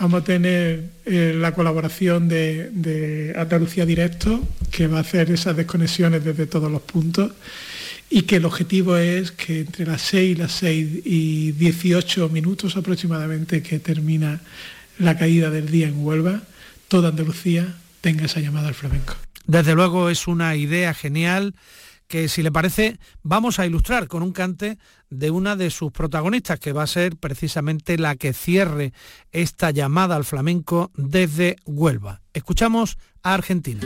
Vamos 0.00 0.22
a 0.22 0.24
tener 0.24 0.84
eh, 1.06 1.34
la 1.38 1.52
colaboración 1.54 2.28
de, 2.28 2.70
de 2.70 3.34
Andalucía 3.36 3.86
Directo, 3.86 4.40
que 4.70 4.86
va 4.86 4.98
a 4.98 5.00
hacer 5.00 5.30
esas 5.30 5.56
desconexiones 5.56 6.24
desde 6.24 6.46
todos 6.46 6.70
los 6.70 6.82
puntos 6.82 7.32
y 8.10 8.22
que 8.22 8.36
el 8.36 8.44
objetivo 8.44 8.96
es 8.96 9.32
que 9.32 9.60
entre 9.60 9.86
las 9.86 10.02
6 10.02 10.36
y 10.36 10.40
las 10.40 10.52
6 10.52 10.88
y 11.04 11.52
18 11.52 12.28
minutos 12.28 12.76
aproximadamente 12.76 13.62
que 13.62 13.78
termina 13.78 14.40
la 14.98 15.18
caída 15.18 15.50
del 15.50 15.70
día 15.70 15.88
en 15.88 16.04
Huelva, 16.04 16.42
toda 16.88 17.08
Andalucía 17.08 17.74
tenga 18.00 18.26
esa 18.26 18.40
llamada 18.40 18.68
al 18.68 18.74
flamenco. 18.74 19.14
Desde 19.46 19.74
luego 19.74 20.10
es 20.10 20.26
una 20.26 20.54
idea 20.56 20.94
genial 20.94 21.54
que 22.14 22.28
si 22.28 22.44
le 22.44 22.52
parece 22.52 23.00
vamos 23.24 23.58
a 23.58 23.66
ilustrar 23.66 24.06
con 24.06 24.22
un 24.22 24.30
cante 24.30 24.78
de 25.10 25.32
una 25.32 25.56
de 25.56 25.68
sus 25.70 25.90
protagonistas 25.90 26.60
que 26.60 26.72
va 26.72 26.84
a 26.84 26.86
ser 26.86 27.16
precisamente 27.16 27.98
la 27.98 28.14
que 28.14 28.32
cierre 28.32 28.92
esta 29.32 29.72
llamada 29.72 30.14
al 30.14 30.24
flamenco 30.24 30.92
desde 30.94 31.56
Huelva. 31.66 32.22
Escuchamos 32.32 32.98
a 33.24 33.34
Argentina. 33.34 33.82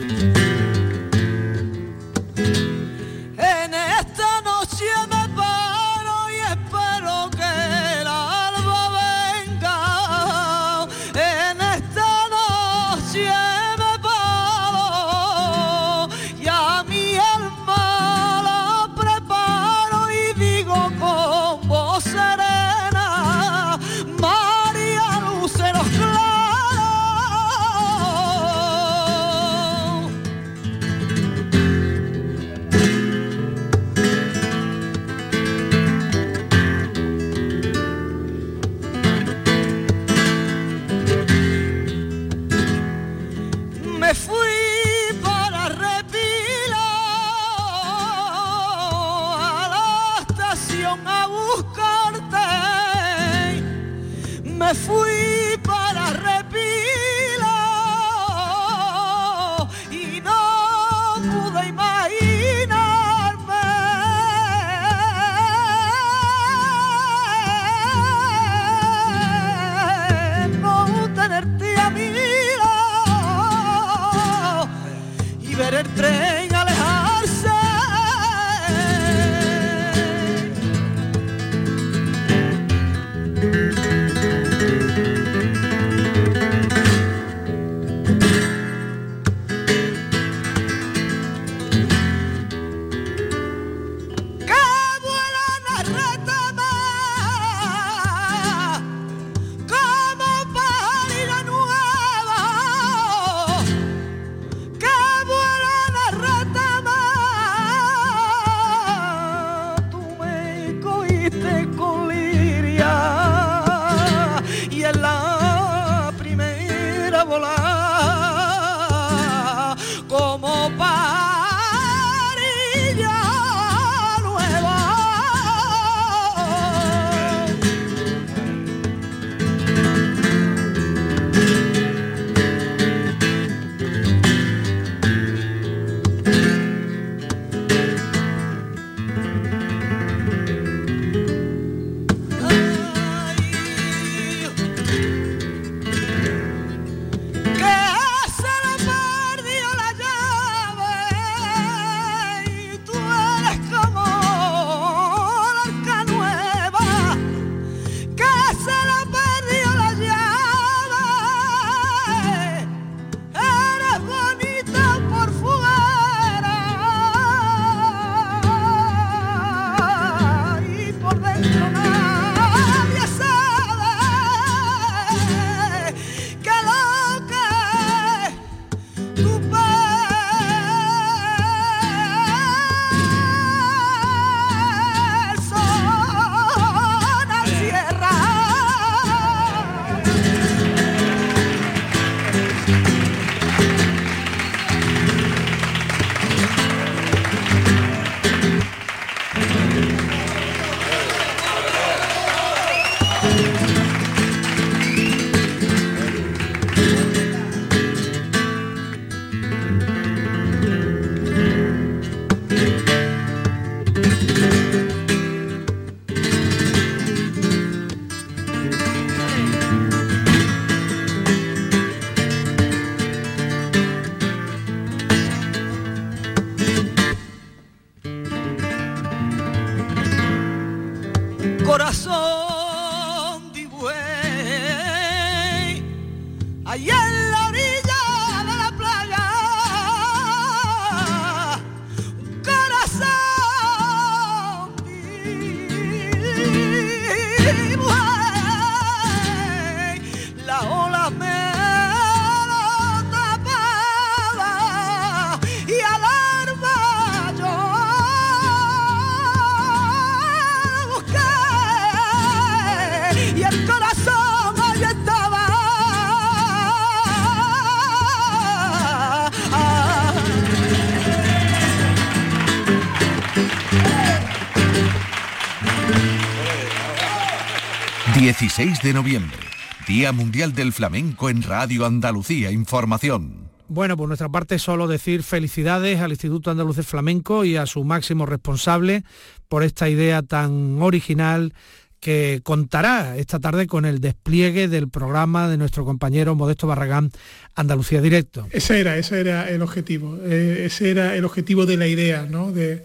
Noviembre, 278.98 279.38
Día 279.86 280.10
Mundial 280.10 280.54
del 280.54 280.72
Flamenco 280.72 281.30
en 281.30 281.44
Radio 281.44 281.86
Andalucía 281.86 282.50
Información. 282.50 283.48
Bueno, 283.68 283.96
por 283.96 284.08
nuestra 284.08 284.28
parte 284.28 284.58
solo 284.58 284.88
decir 284.88 285.22
felicidades 285.22 286.00
al 286.00 286.10
Instituto 286.10 286.50
Andaluz 286.50 286.78
de 286.78 286.82
Flamenco 286.82 287.44
y 287.44 287.54
a 287.54 287.66
su 287.66 287.84
máximo 287.84 288.26
responsable 288.26 289.04
por 289.46 289.62
esta 289.62 289.88
idea 289.88 290.22
tan 290.22 290.82
original 290.82 291.54
que 292.00 292.40
contará 292.42 293.16
esta 293.16 293.38
tarde 293.38 293.68
con 293.68 293.84
el 293.84 294.00
despliegue 294.00 294.66
del 294.66 294.88
programa 294.88 295.46
de 295.46 295.58
nuestro 295.58 295.84
compañero 295.84 296.34
Modesto 296.34 296.66
Barragán 296.66 297.12
Andalucía 297.54 298.00
Directo. 298.00 298.48
Ese 298.50 298.80
era, 298.80 298.96
ese 298.96 299.20
era 299.20 299.48
el 299.48 299.62
objetivo, 299.62 300.18
eh, 300.24 300.64
ese 300.64 300.90
era 300.90 301.14
el 301.14 301.24
objetivo 301.24 301.66
de 301.66 301.76
la 301.76 301.86
idea, 301.86 302.26
¿no? 302.28 302.50
De, 302.50 302.84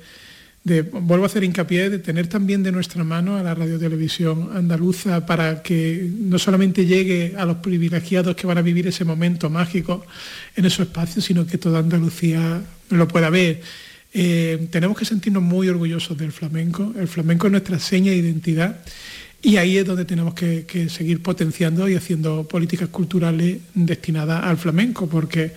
vuelvo 0.64 1.26
a 1.26 1.28
hacer 1.28 1.44
hincapié, 1.44 1.90
de 1.90 2.00
tener 2.00 2.28
también 2.28 2.64
de 2.64 2.72
nuestra 2.72 3.04
mano 3.04 3.36
a 3.36 3.44
la 3.44 3.54
radiotelevisión 3.54 4.50
andaluza 4.56 5.26
para 5.26 5.62
que 5.62 6.10
no 6.18 6.40
solamente 6.40 6.86
llegue 6.86 7.34
a 7.38 7.46
los 7.46 7.58
privilegiados 7.58 8.36
que 8.36 8.48
van 8.48 8.58
a 8.58 8.62
vivir 8.62 8.88
ese 8.88 9.04
momento 9.04 9.50
mágico 9.50 10.06
en 10.56 10.66
esos 10.66 10.88
espacios, 10.88 11.26
sino 11.26 11.46
que 11.46 11.58
toda 11.58 11.80
Andalucía 11.80 12.62
lo 12.90 13.08
pueda 13.08 13.30
ver. 13.30 13.62
Eh, 14.14 14.68
tenemos 14.70 14.98
que 14.98 15.06
sentirnos 15.06 15.44
muy 15.44 15.68
orgullosos 15.68 16.18
del 16.18 16.32
flamenco. 16.32 16.94
El 16.98 17.08
flamenco 17.08 17.48
es 17.48 17.52
nuestra 17.52 17.80
seña 17.80 18.12
de 18.12 18.18
identidad 18.18 18.80
y 19.46 19.58
ahí 19.58 19.78
es 19.78 19.86
donde 19.86 20.06
tenemos 20.06 20.34
que, 20.36 20.66
seguir 20.90 21.22
potenciando 21.22 21.90
y 21.90 21.96
haciendo 21.96 22.48
políticas 22.48 22.88
culturales 22.88 23.58
destinadas 23.74 24.46
al 24.46 24.58
flamenco, 24.58 25.08
porque 25.08 25.52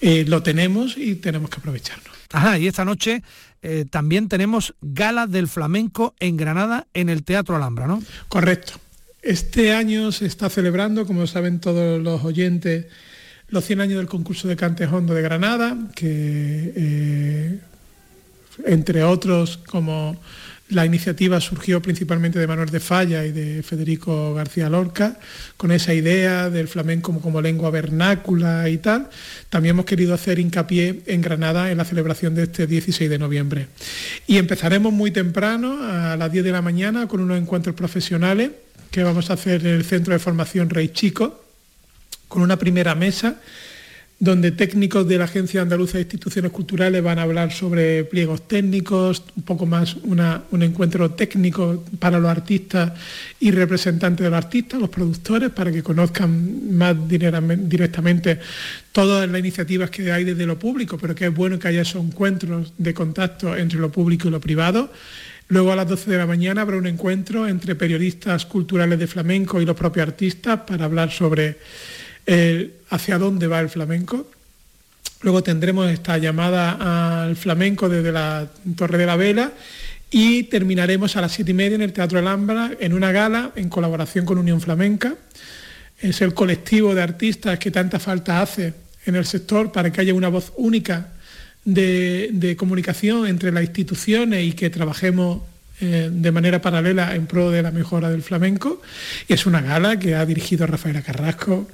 eh, 0.00 0.24
lo 0.26 0.42
tenemos 0.42 0.96
y 0.96 1.16
tenemos 1.16 1.50
que 1.50 1.58
aprovecharlo. 1.58 2.10
Ajá, 2.32 2.58
y 2.58 2.66
esta 2.66 2.84
noche 2.84 3.22
eh, 3.62 3.84
también 3.90 4.28
tenemos 4.28 4.74
Gala 4.80 5.26
del 5.26 5.48
Flamenco 5.48 6.14
en 6.20 6.36
Granada 6.36 6.86
en 6.94 7.08
el 7.08 7.24
Teatro 7.24 7.56
Alhambra, 7.56 7.86
¿no? 7.86 8.02
Correcto. 8.28 8.74
Este 9.22 9.72
año 9.72 10.12
se 10.12 10.26
está 10.26 10.48
celebrando, 10.48 11.06
como 11.06 11.26
saben 11.26 11.58
todos 11.58 12.00
los 12.00 12.22
oyentes, 12.24 12.86
los 13.48 13.64
100 13.64 13.80
años 13.80 13.98
del 13.98 14.06
concurso 14.06 14.46
de 14.46 14.56
Cantejondo 14.56 15.14
de 15.14 15.22
Granada, 15.22 15.76
que 15.94 16.72
eh, 16.76 17.58
entre 18.66 19.02
otros 19.02 19.56
como 19.56 20.20
la 20.70 20.84
iniciativa 20.84 21.40
surgió 21.40 21.80
principalmente 21.80 22.38
de 22.38 22.46
Manuel 22.46 22.68
de 22.68 22.80
Falla 22.80 23.24
y 23.24 23.32
de 23.32 23.62
Federico 23.62 24.34
García 24.34 24.68
Lorca, 24.68 25.18
con 25.56 25.72
esa 25.72 25.94
idea 25.94 26.50
del 26.50 26.68
flamenco 26.68 27.18
como, 27.20 27.40
lengua 27.40 27.70
vernácula 27.70 28.68
y 28.68 28.78
tal. 28.78 29.08
También 29.48 29.74
hemos 29.74 29.86
querido 29.86 30.14
hacer 30.14 30.38
hincapié 30.38 31.02
en 31.06 31.22
Granada 31.22 31.70
en 31.70 31.78
la 31.78 31.84
celebración 31.84 32.34
de 32.34 32.44
este 32.44 32.66
16 32.66 33.08
de 33.08 33.18
noviembre. 33.18 33.68
Y 34.26 34.36
empezaremos 34.36 34.92
muy 34.92 35.10
temprano, 35.10 35.78
a 35.82 36.16
las 36.16 36.30
10 36.30 36.44
de 36.44 36.52
la 36.52 36.62
mañana, 36.62 37.08
con 37.08 37.20
unos 37.20 37.38
encuentros 37.38 37.74
profesionales 37.74 38.50
que 38.90 39.02
vamos 39.02 39.30
a 39.30 39.34
hacer 39.34 39.66
en 39.66 39.74
el 39.74 39.84
Centro 39.84 40.12
de 40.12 40.18
Formación 40.18 40.68
Rey 40.68 40.88
Chico, 40.88 41.44
con 42.28 42.42
una 42.42 42.58
primera 42.58 42.94
mesa 42.94 43.40
donde 44.20 44.50
técnicos 44.50 45.06
de 45.06 45.16
la 45.16 45.24
Agencia 45.24 45.62
Andaluza 45.62 45.94
de 45.94 46.02
Instituciones 46.02 46.50
Culturales 46.50 47.02
van 47.02 47.20
a 47.20 47.22
hablar 47.22 47.52
sobre 47.52 48.02
pliegos 48.02 48.48
técnicos, 48.48 49.22
un 49.36 49.44
poco 49.44 49.64
más 49.64 49.94
un 50.02 50.62
encuentro 50.62 51.12
técnico 51.12 51.84
para 52.00 52.18
los 52.18 52.28
artistas 52.28 52.92
y 53.38 53.52
representantes 53.52 54.24
de 54.24 54.30
los 54.30 54.36
artistas, 54.36 54.80
los 54.80 54.90
productores, 54.90 55.50
para 55.50 55.70
que 55.70 55.84
conozcan 55.84 56.76
más 56.76 56.96
directamente 57.08 58.40
todas 58.90 59.28
las 59.28 59.38
iniciativas 59.38 59.90
que 59.90 60.10
hay 60.10 60.24
desde 60.24 60.46
lo 60.46 60.58
público, 60.58 60.98
pero 60.98 61.14
que 61.14 61.26
es 61.26 61.34
bueno 61.34 61.56
que 61.58 61.68
haya 61.68 61.82
esos 61.82 62.04
encuentros 62.04 62.72
de 62.76 62.92
contacto 62.92 63.56
entre 63.56 63.78
lo 63.78 63.92
público 63.92 64.26
y 64.26 64.32
lo 64.32 64.40
privado. 64.40 64.90
Luego 65.46 65.72
a 65.72 65.76
las 65.76 65.88
12 65.88 66.10
de 66.10 66.18
la 66.18 66.26
mañana 66.26 66.62
habrá 66.62 66.76
un 66.76 66.86
encuentro 66.88 67.46
entre 67.46 67.76
periodistas 67.76 68.44
culturales 68.46 68.98
de 68.98 69.06
flamenco 69.06 69.62
y 69.62 69.64
los 69.64 69.76
propios 69.76 70.08
artistas 70.08 70.60
para 70.66 70.84
hablar 70.84 71.10
sobre 71.10 71.56
hacia 72.90 73.18
dónde 73.18 73.46
va 73.46 73.60
el 73.60 73.70
flamenco. 73.70 74.30
Luego 75.22 75.42
tendremos 75.42 75.90
esta 75.90 76.18
llamada 76.18 77.24
al 77.24 77.36
flamenco 77.36 77.88
desde 77.88 78.12
la 78.12 78.48
Torre 78.76 78.98
de 78.98 79.06
la 79.06 79.16
Vela 79.16 79.52
y 80.10 80.44
terminaremos 80.44 81.16
a 81.16 81.20
las 81.20 81.32
siete 81.32 81.50
y 81.50 81.54
media 81.54 81.74
en 81.74 81.82
el 81.82 81.92
Teatro 81.92 82.18
Alhambra 82.18 82.70
en 82.78 82.94
una 82.94 83.10
gala 83.12 83.52
en 83.56 83.68
colaboración 83.68 84.24
con 84.24 84.38
Unión 84.38 84.60
Flamenca. 84.60 85.16
Es 86.00 86.20
el 86.22 86.34
colectivo 86.34 86.94
de 86.94 87.02
artistas 87.02 87.58
que 87.58 87.70
tanta 87.70 87.98
falta 87.98 88.40
hace 88.40 88.74
en 89.04 89.16
el 89.16 89.26
sector 89.26 89.72
para 89.72 89.90
que 89.90 90.00
haya 90.00 90.14
una 90.14 90.28
voz 90.28 90.52
única 90.56 91.08
de, 91.64 92.54
comunicación 92.56 93.26
entre 93.26 93.52
las 93.52 93.64
instituciones 93.64 94.44
y 94.44 94.52
que 94.52 94.70
trabajemos 94.70 95.42
eh, 95.80 96.10
de 96.12 96.32
manera 96.32 96.62
paralela 96.62 97.14
en 97.14 97.26
pro 97.26 97.50
de 97.50 97.62
la 97.62 97.70
mejora 97.70 98.10
del 98.10 98.22
flamenco. 98.22 98.80
Y 99.26 99.32
es 99.32 99.46
una 99.46 99.60
gala 99.60 99.98
que 99.98 100.14
ha 100.14 100.24
dirigido 100.24 100.66
Rafaela 100.66 101.02
Carrasco, 101.02 101.68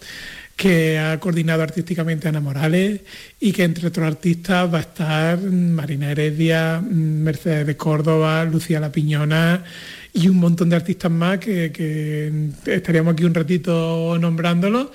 que 0.56 0.98
ha 0.98 1.18
coordinado 1.18 1.62
artísticamente 1.62 2.28
Ana 2.28 2.40
Morales 2.40 3.00
y 3.40 3.52
que 3.52 3.64
entre 3.64 3.88
otros 3.88 4.06
artistas 4.06 4.72
va 4.72 4.78
a 4.78 4.82
estar 4.82 5.40
Marina 5.40 6.10
Heredia, 6.10 6.80
Mercedes 6.80 7.66
de 7.66 7.76
Córdoba, 7.76 8.44
Lucía 8.44 8.80
La 8.80 8.92
Piñona 8.92 9.64
y 10.12 10.28
un 10.28 10.36
montón 10.36 10.70
de 10.70 10.76
artistas 10.76 11.10
más 11.10 11.38
que, 11.38 12.52
estaríamos 12.66 13.14
aquí 13.14 13.24
un 13.24 13.34
ratito 13.34 14.16
nombrándolos 14.20 14.88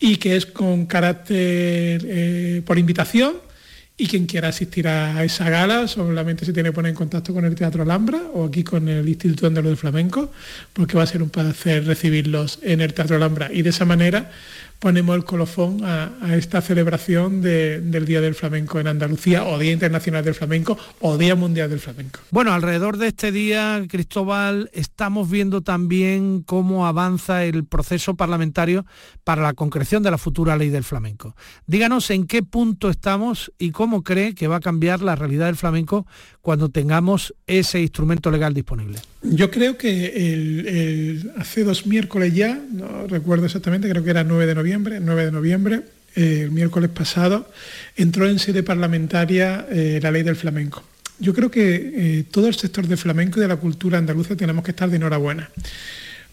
y 0.00 0.16
que 0.16 0.36
es 0.36 0.46
con 0.46 0.86
carácter 0.86 2.02
eh, 2.04 2.62
por 2.66 2.78
invitación 2.78 3.36
y 3.96 4.08
quien 4.08 4.26
quiera 4.26 4.48
asistir 4.48 4.88
a 4.88 5.22
esa 5.22 5.48
gala 5.48 5.86
solamente 5.86 6.44
se 6.44 6.52
tiene 6.52 6.70
que 6.70 6.74
poner 6.74 6.90
en 6.90 6.96
contacto 6.96 7.32
con 7.32 7.44
el 7.44 7.54
Teatro 7.54 7.84
Alhambra 7.84 8.20
o 8.32 8.46
aquí 8.46 8.64
con 8.64 8.88
el 8.88 9.08
Instituto 9.08 9.46
Andaluz 9.46 9.70
de 9.70 9.76
Flamenco, 9.76 10.32
porque 10.72 10.96
va 10.96 11.04
a 11.04 11.06
ser 11.06 11.22
un 11.22 11.30
placer 11.30 11.86
recibirlos 11.86 12.58
en 12.62 12.80
el 12.80 12.92
Teatro 12.92 13.16
Alhambra. 13.16 13.52
Y 13.52 13.62
de 13.62 13.70
esa 13.70 13.84
manera 13.84 14.32
ponemos 14.84 15.16
el 15.16 15.24
colofón 15.24 15.82
a, 15.82 16.12
esta 16.36 16.60
celebración 16.60 17.40
del 17.40 18.04
Día 18.04 18.20
del 18.20 18.34
Flamenco 18.34 18.78
en 18.78 18.86
Andalucía, 18.86 19.42
o 19.44 19.58
Día 19.58 19.72
Internacional 19.72 20.22
del 20.22 20.34
Flamenco, 20.34 20.76
o 21.00 21.16
Día 21.16 21.34
Mundial 21.34 21.70
del 21.70 21.80
Flamenco. 21.80 22.20
Bueno, 22.30 22.52
alrededor 22.52 22.98
de 22.98 23.06
este 23.06 23.32
día, 23.32 23.82
Cristóbal, 23.88 24.68
estamos 24.74 25.30
viendo 25.30 25.62
también 25.62 26.42
cómo 26.42 26.86
avanza 26.86 27.44
el 27.44 27.64
proceso 27.64 28.14
parlamentario 28.14 28.84
para 29.24 29.40
la 29.40 29.54
concreción 29.54 30.02
de 30.02 30.10
la 30.10 30.18
futura 30.18 30.54
ley 30.54 30.68
del 30.68 30.84
flamenco. 30.84 31.34
Díganos 31.66 32.10
en 32.10 32.26
qué 32.26 32.42
punto 32.42 32.90
estamos 32.90 33.54
y 33.58 33.70
cómo 33.70 34.02
cree 34.02 34.34
que 34.34 34.48
va 34.48 34.56
a 34.56 34.60
cambiar 34.60 35.00
la 35.00 35.16
realidad 35.16 35.46
del 35.46 35.56
flamenco 35.56 36.06
cuando 36.42 36.68
tengamos 36.68 37.34
ese 37.46 37.80
instrumento 37.80 38.30
legal 38.30 38.52
disponible. 38.52 39.00
Yo 39.24 39.50
creo 39.50 39.78
que 39.78 41.18
hace 41.36 41.64
dos 41.64 41.86
miércoles 41.86 42.34
ya, 42.34 42.60
no 42.72 43.06
recuerdo 43.06 43.46
exactamente, 43.46 43.88
creo 43.88 44.04
que 44.04 44.10
era 44.10 44.22
9 44.22 44.46
de 44.46 44.54
noviembre, 44.54 45.00
9 45.00 45.24
de 45.24 45.32
noviembre, 45.32 45.82
eh, 46.16 46.42
el 46.44 46.52
miércoles 46.52 46.90
pasado, 46.90 47.50
entró 47.96 48.28
en 48.28 48.38
sede 48.38 48.62
parlamentaria 48.62 49.66
eh, 49.68 49.98
la 50.00 50.12
ley 50.12 50.22
del 50.22 50.36
flamenco. 50.36 50.84
Yo 51.18 51.34
creo 51.34 51.50
que 51.50 52.18
eh, 52.18 52.24
todo 52.30 52.46
el 52.46 52.54
sector 52.54 52.86
del 52.86 52.98
flamenco 52.98 53.38
y 53.38 53.42
de 53.42 53.48
la 53.48 53.56
cultura 53.56 53.98
andaluza 53.98 54.36
tenemos 54.36 54.64
que 54.64 54.70
estar 54.70 54.88
de 54.88 54.96
enhorabuena, 54.96 55.50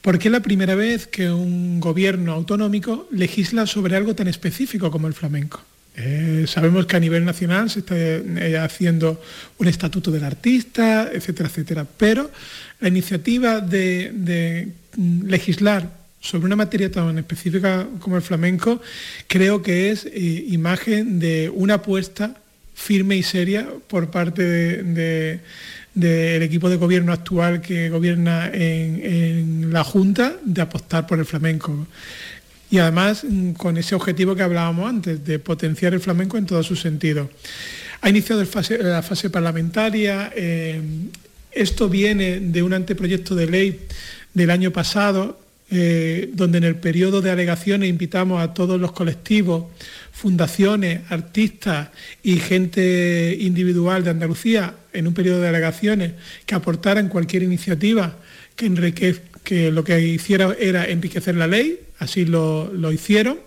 porque 0.01 0.27
es 0.27 0.31
la 0.31 0.41
primera 0.41 0.75
vez 0.75 1.07
que 1.07 1.31
un 1.31 1.79
gobierno 1.79 2.33
autonómico 2.33 3.07
legisla 3.11 3.65
sobre 3.65 3.95
algo 3.95 4.13
tan 4.13 4.27
específico 4.27 4.91
como 4.91 5.07
el 5.07 5.13
flamenco. 5.13 5.63
Sabemos 6.47 6.85
que 6.85 6.95
a 6.95 6.99
nivel 7.01 7.25
nacional 7.25 7.69
se 7.69 7.79
está 7.79 8.63
haciendo 8.63 9.21
un 9.57 9.67
estatuto 9.67 10.09
del 10.09 10.23
artista, 10.23 11.11
etcétera, 11.11 11.49
etcétera. 11.49 11.85
Pero 11.97 12.31
la 12.81 12.87
iniciativa 12.87 13.61
de, 13.61 14.73
legislar 15.25 16.01
sobre 16.19 16.45
una 16.45 16.55
materia 16.55 16.91
tan 16.91 17.17
específica 17.17 17.87
como 17.99 18.17
el 18.17 18.21
flamenco, 18.21 18.81
creo 19.27 19.61
que 19.61 19.89
es 19.91 20.05
eh, 20.05 20.45
imagen 20.49 21.19
de 21.19 21.49
una 21.49 21.75
apuesta 21.75 22.35
firme 22.75 23.15
y 23.15 23.23
seria 23.23 23.67
por 23.87 24.11
parte 24.11 24.43
del 25.93 26.43
equipo 26.43 26.69
de 26.69 26.75
gobierno 26.75 27.13
actual 27.13 27.61
que 27.61 27.89
gobierna 27.89 28.49
en 28.53 29.71
la 29.71 29.83
Junta 29.83 30.35
de 30.43 30.61
apostar 30.61 31.07
por 31.07 31.19
el 31.19 31.25
flamenco 31.25 31.87
y 32.71 32.79
además 32.79 33.23
mm, 33.23 33.51
con 33.51 33.77
ese 33.77 33.93
objetivo 33.93 34.33
que 34.33 34.41
hablábamos 34.41 34.89
antes, 34.89 35.23
de 35.23 35.37
potenciar 35.37 35.93
el 35.93 35.99
flamenco 35.99 36.37
en 36.37 36.45
todo 36.45 36.63
su 36.63 36.75
sentido. 36.75 37.29
Ha 38.01 38.09
iniciado 38.09 38.43
la 38.79 39.03
fase 39.03 39.29
parlamentaria, 39.29 40.31
eh, 40.35 40.81
esto 41.51 41.89
viene 41.89 42.39
de 42.39 42.63
un 42.63 42.73
anteproyecto 42.73 43.35
de 43.35 43.47
ley 43.47 43.79
del 44.33 44.49
año 44.49 44.71
pasado, 44.71 45.39
eh, 45.69 46.29
donde 46.33 46.57
en 46.57 46.65
el 46.65 46.75
periodo 46.75 47.21
de 47.21 47.31
alegaciones 47.31 47.89
invitamos 47.89 48.41
a 48.41 48.53
todos 48.53 48.79
los 48.79 48.91
colectivos, 48.91 49.65
fundaciones, 50.11 51.01
artistas 51.09 51.89
y 52.23 52.37
gente 52.37 53.37
individual 53.39 54.03
de 54.03 54.09
Andalucía 54.09 54.75
en 54.91 55.07
un 55.07 55.13
periodo 55.13 55.41
de 55.41 55.47
alegaciones 55.47 56.11
que 56.45 56.55
aportaran 56.55 57.07
cualquier 57.07 57.43
iniciativa 57.43 58.17
que 58.55 59.71
lo 59.71 59.83
que 59.83 59.99
hiciera 60.01 60.55
era 60.59 60.85
enriquecer 60.85 61.35
la 61.35 61.47
ley, 61.47 61.79
así 61.99 62.25
lo, 62.25 62.91
hicieron, 62.91 63.39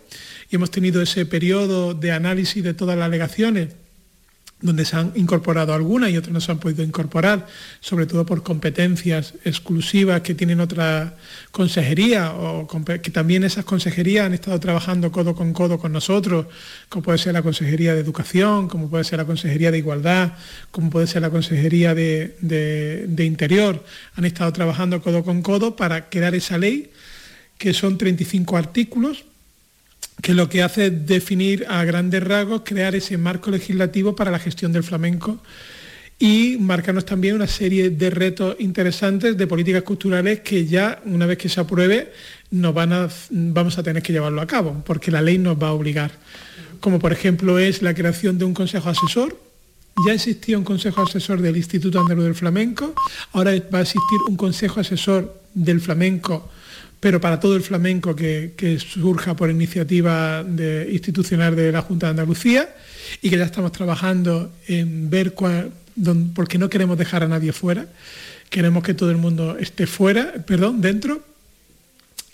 y 0.50 0.56
hemos 0.56 0.70
tenido 0.70 1.02
ese 1.02 1.26
periodo 1.26 1.94
de 1.94 2.12
análisis 2.12 2.64
de 2.64 2.74
todas 2.74 2.96
las 2.96 3.06
alegaciones 3.06 3.68
donde 4.64 4.86
se 4.86 4.96
han 4.96 5.12
incorporado 5.14 5.74
algunas 5.74 6.10
y 6.10 6.16
otras 6.16 6.32
no 6.32 6.40
se 6.40 6.50
han 6.50 6.58
podido 6.58 6.82
incorporar, 6.82 7.46
sobre 7.80 8.06
todo 8.06 8.24
por 8.24 8.42
competencias 8.42 9.34
exclusivas 9.44 10.22
que 10.22 10.34
tienen 10.34 10.58
otra 10.58 11.16
consejería 11.50 12.32
o 12.32 12.66
que 12.66 13.10
también 13.10 13.44
esas 13.44 13.66
consejerías 13.66 14.24
han 14.24 14.32
estado 14.32 14.58
trabajando 14.58 15.12
codo 15.12 15.34
con 15.34 15.52
codo 15.52 15.78
con 15.78 15.92
nosotros, 15.92 16.46
como 16.88 17.02
puede 17.02 17.18
ser 17.18 17.34
la 17.34 17.42
Consejería 17.42 17.92
de 17.92 18.00
Educación, 18.00 18.68
como 18.68 18.88
puede 18.88 19.04
ser 19.04 19.18
la 19.18 19.26
Consejería 19.26 19.70
de 19.70 19.78
Igualdad, 19.78 20.32
como 20.70 20.88
puede 20.88 21.08
ser 21.08 21.20
la 21.20 21.28
Consejería 21.28 21.94
de, 21.94 22.34
de 22.40 23.24
Interior, 23.26 23.84
han 24.14 24.24
estado 24.24 24.50
trabajando 24.54 25.02
codo 25.02 25.24
con 25.24 25.42
codo 25.42 25.76
para 25.76 26.08
crear 26.08 26.34
esa 26.34 26.56
ley, 26.56 26.90
que 27.58 27.74
son 27.74 27.98
35 27.98 28.56
artículos 28.56 29.26
que 30.22 30.34
lo 30.34 30.48
que 30.48 30.62
hace 30.62 30.86
es 30.86 31.06
definir 31.06 31.66
a 31.68 31.84
grandes 31.84 32.22
rasgos, 32.22 32.62
crear 32.64 32.94
ese 32.94 33.18
marco 33.18 33.50
legislativo 33.50 34.16
para 34.16 34.30
la 34.30 34.38
gestión 34.38 34.72
del 34.72 34.82
flamenco 34.82 35.40
y 36.18 36.56
marcarnos 36.60 37.04
también 37.04 37.34
una 37.34 37.46
serie 37.46 37.90
de 37.90 38.10
retos 38.10 38.56
interesantes 38.60 39.36
de 39.36 39.46
políticas 39.46 39.82
culturales 39.82 40.40
que 40.40 40.66
ya 40.66 41.02
una 41.04 41.26
vez 41.26 41.38
que 41.38 41.48
se 41.48 41.60
apruebe 41.60 42.12
nos 42.50 42.72
van 42.72 42.92
a, 42.92 43.08
vamos 43.30 43.78
a 43.78 43.82
tener 43.82 44.02
que 44.02 44.12
llevarlo 44.12 44.40
a 44.40 44.46
cabo, 44.46 44.82
porque 44.86 45.10
la 45.10 45.20
ley 45.20 45.38
nos 45.38 45.60
va 45.60 45.68
a 45.68 45.72
obligar. 45.72 46.12
Como 46.80 46.98
por 46.98 47.12
ejemplo 47.12 47.58
es 47.58 47.82
la 47.82 47.94
creación 47.94 48.38
de 48.38 48.44
un 48.44 48.54
consejo 48.54 48.88
asesor. 48.88 49.38
Ya 50.06 50.12
existía 50.12 50.58
un 50.58 50.64
consejo 50.64 51.02
asesor 51.02 51.40
del 51.40 51.56
Instituto 51.56 52.00
Andaluz 52.00 52.24
del 52.24 52.34
Flamenco, 52.34 52.94
ahora 53.32 53.52
va 53.72 53.78
a 53.78 53.82
existir 53.82 54.18
un 54.28 54.36
consejo 54.36 54.80
asesor 54.80 55.40
del 55.54 55.80
flamenco 55.80 56.50
pero 57.04 57.20
para 57.20 57.38
todo 57.38 57.54
el 57.54 57.60
flamenco 57.60 58.16
que, 58.16 58.78
surja 58.78 59.36
por 59.36 59.50
iniciativa 59.50 60.42
institucional 60.90 61.54
de 61.54 61.70
la 61.70 61.82
Junta 61.82 62.06
de 62.06 62.10
Andalucía 62.12 62.74
y 63.20 63.28
que 63.28 63.36
ya 63.36 63.44
estamos 63.44 63.72
trabajando 63.72 64.50
en 64.68 65.10
ver 65.10 65.34
cuál, 65.34 65.70
porque 66.34 66.56
no 66.56 66.70
queremos 66.70 66.96
dejar 66.96 67.22
a 67.22 67.28
nadie 67.28 67.52
fuera, 67.52 67.88
queremos 68.48 68.82
que 68.82 68.94
todo 68.94 69.10
el 69.10 69.18
mundo 69.18 69.58
esté 69.58 69.86
fuera, 69.86 70.32
perdón, 70.46 70.80
dentro. 70.80 71.20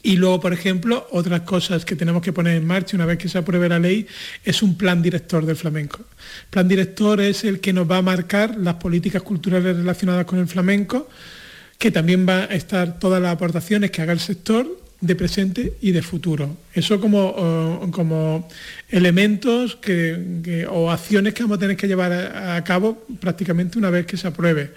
Y 0.05 0.15
luego, 0.15 0.39
por 0.39 0.53
ejemplo, 0.53 1.05
otras 1.11 1.41
cosas 1.41 1.85
que 1.85 1.97
tenemos 1.97 2.23
que 2.23 2.33
poner 2.33 2.55
en 2.55 2.65
marcha 2.65 2.97
una 2.97 3.07
vez 3.07 3.19
que 3.19 3.29
se 3.29 3.39
apruebe 3.39 3.69
la 3.69 3.81
ley 3.81 4.07
es 4.45 4.63
un 4.63 4.79
plan 4.79 5.03
director 5.03 5.45
del 5.45 5.57
flamenco. 5.57 6.05
plan 6.49 6.69
director 6.69 7.21
es 7.21 7.43
el 7.43 7.59
que 7.59 7.73
nos 7.73 7.91
va 7.91 7.97
a 7.97 8.03
marcar 8.03 8.57
las 8.57 8.75
políticas 8.75 9.23
culturales 9.23 9.77
relacionadas 9.77 10.27
con 10.27 10.39
el 10.39 10.47
flamenco, 10.47 11.09
que 11.81 11.91
también 11.91 12.27
va 12.29 12.41
a 12.41 12.55
estar 12.55 12.99
todas 12.99 13.23
las 13.23 13.33
aportaciones 13.33 13.91
que 13.91 14.03
haga 14.03 14.13
el 14.13 14.21
sector 14.21 14.69
de 15.01 15.17
presente 15.17 15.73
y 15.81 15.93
de 15.93 16.03
futuro. 16.03 16.59
Eso 16.75 17.01
como, 17.01 17.89
como 17.91 18.47
elementos 18.91 19.79
o 20.69 20.91
acciones 20.91 21.33
que 21.33 21.43
vamos 21.43 21.57
a 21.57 21.61
tener 21.61 21.79
que 21.79 21.89
llevar 21.89 22.13
a, 22.13 22.63
cabo 22.65 23.03
prácticamente 23.19 23.79
una 23.79 23.89
vez 23.89 24.05
que 24.05 24.19
se 24.19 24.29
apruebe. 24.29 24.73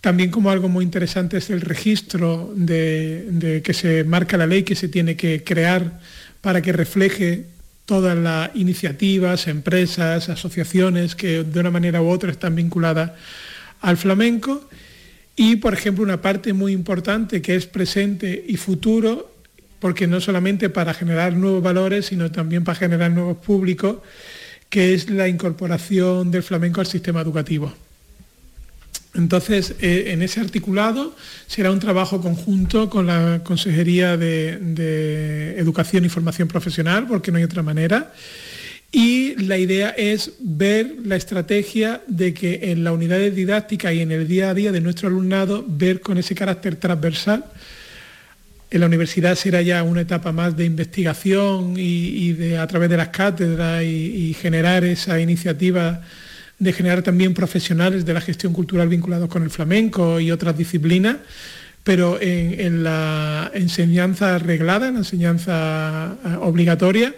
También 0.00 0.30
como 0.30 0.48
algo 0.50 0.68
muy 0.68 0.84
interesante 0.84 1.38
es 1.38 1.50
el 1.50 1.60
registro 1.60 2.52
de, 2.54 3.60
que 3.64 3.74
se 3.74 4.04
marca 4.04 4.36
la 4.36 4.46
ley 4.46 4.62
que 4.62 4.76
se 4.76 4.86
tiene 4.86 5.16
que 5.16 5.42
crear 5.42 5.98
para 6.40 6.62
que 6.62 6.72
refleje 6.72 7.46
todas 7.84 8.16
las 8.16 8.54
iniciativas, 8.54 9.48
empresas, 9.48 10.28
asociaciones 10.28 11.16
que 11.16 11.42
de 11.42 11.58
una 11.58 11.72
manera 11.72 12.00
u 12.00 12.08
otra 12.08 12.30
están 12.30 12.54
vinculadas 12.54 13.10
al 13.80 13.96
flamenco 13.96 14.68
y, 15.38 15.54
por 15.54 15.72
ejemplo, 15.72 16.02
una 16.02 16.20
parte 16.20 16.52
muy 16.52 16.72
importante 16.72 17.40
que 17.40 17.54
es 17.54 17.66
presente 17.66 18.44
y 18.48 18.56
futuro, 18.56 19.32
porque 19.78 20.08
no 20.08 20.20
solamente 20.20 20.68
para 20.68 20.92
generar 20.92 21.32
nuevos 21.34 21.62
valores, 21.62 22.06
sino 22.06 22.32
también 22.32 22.64
para 22.64 22.76
generar 22.76 23.12
nuevos 23.12 23.36
públicos, 23.38 23.98
que 24.68 24.94
es 24.94 25.08
la 25.08 25.28
incorporación 25.28 26.32
del 26.32 26.42
flamenco 26.42 26.80
al 26.80 26.88
sistema 26.88 27.20
educativo. 27.20 27.72
Entonces, 29.14 29.76
eh, 29.80 30.06
en 30.08 30.22
ese 30.22 30.40
articulado 30.40 31.14
será 31.46 31.70
un 31.70 31.78
trabajo 31.78 32.20
conjunto 32.20 32.90
con 32.90 33.06
la 33.06 33.40
Consejería 33.44 34.16
de 34.16 35.54
Educación 35.56 36.04
y 36.04 36.08
Formación 36.08 36.48
Profesional, 36.48 37.06
porque 37.06 37.30
no 37.30 37.38
hay 37.38 37.44
otra 37.44 37.62
manera, 37.62 38.12
y 38.90 39.34
la 39.36 39.58
idea 39.58 39.90
es 39.90 40.32
ver 40.40 40.96
la 41.04 41.16
estrategia 41.16 42.00
de 42.06 42.32
que 42.32 42.72
en 42.72 42.84
la 42.84 42.92
unidad 42.92 43.18
didáctica 43.18 43.92
y 43.92 44.00
en 44.00 44.12
el 44.12 44.26
día 44.26 44.50
a 44.50 44.54
día 44.54 44.72
de 44.72 44.80
nuestro 44.80 45.08
alumnado, 45.08 45.64
ver 45.68 46.00
con 46.00 46.16
ese 46.16 46.34
carácter 46.34 46.76
transversal. 46.76 47.44
En 48.70 48.80
la 48.80 48.86
universidad 48.86 49.34
será 49.34 49.60
ya 49.60 49.82
una 49.82 50.02
etapa 50.02 50.32
más 50.32 50.56
de 50.56 50.64
investigación 50.64 51.74
y, 51.76 52.32
de, 52.32 52.58
a 52.58 52.66
través 52.66 52.88
de 52.88 52.96
las 52.96 53.08
cátedras 53.08 53.82
y, 53.84 54.34
generar 54.40 54.84
esa 54.84 55.20
iniciativa 55.20 56.02
de 56.58 56.72
generar 56.72 57.02
también 57.02 57.34
profesionales 57.34 58.04
de 58.04 58.14
la 58.14 58.20
gestión 58.20 58.52
cultural 58.52 58.88
vinculados 58.88 59.28
con 59.28 59.42
el 59.42 59.50
flamenco 59.50 60.18
y 60.18 60.32
otras 60.32 60.58
disciplinas, 60.58 61.18
pero 61.84 62.18
en 62.20 62.82
la 62.82 63.50
enseñanza 63.54 64.38
reglada, 64.38 64.88
en 64.88 64.94
la 64.94 65.00
enseñanza 65.00 66.16
eh, 66.24 66.36
obligatoria, 66.40 67.14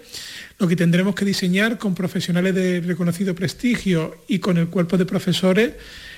lo 0.60 0.68
que 0.68 0.76
tendremos 0.76 1.14
que 1.14 1.24
diseñar 1.24 1.78
con 1.78 1.94
profesionales 1.94 2.54
de 2.54 2.82
reconocido 2.82 3.34
prestigio 3.34 4.18
y 4.28 4.40
con 4.40 4.58
el 4.58 4.68
cuerpo 4.68 4.98
de 4.98 5.06
profesores 5.06 5.72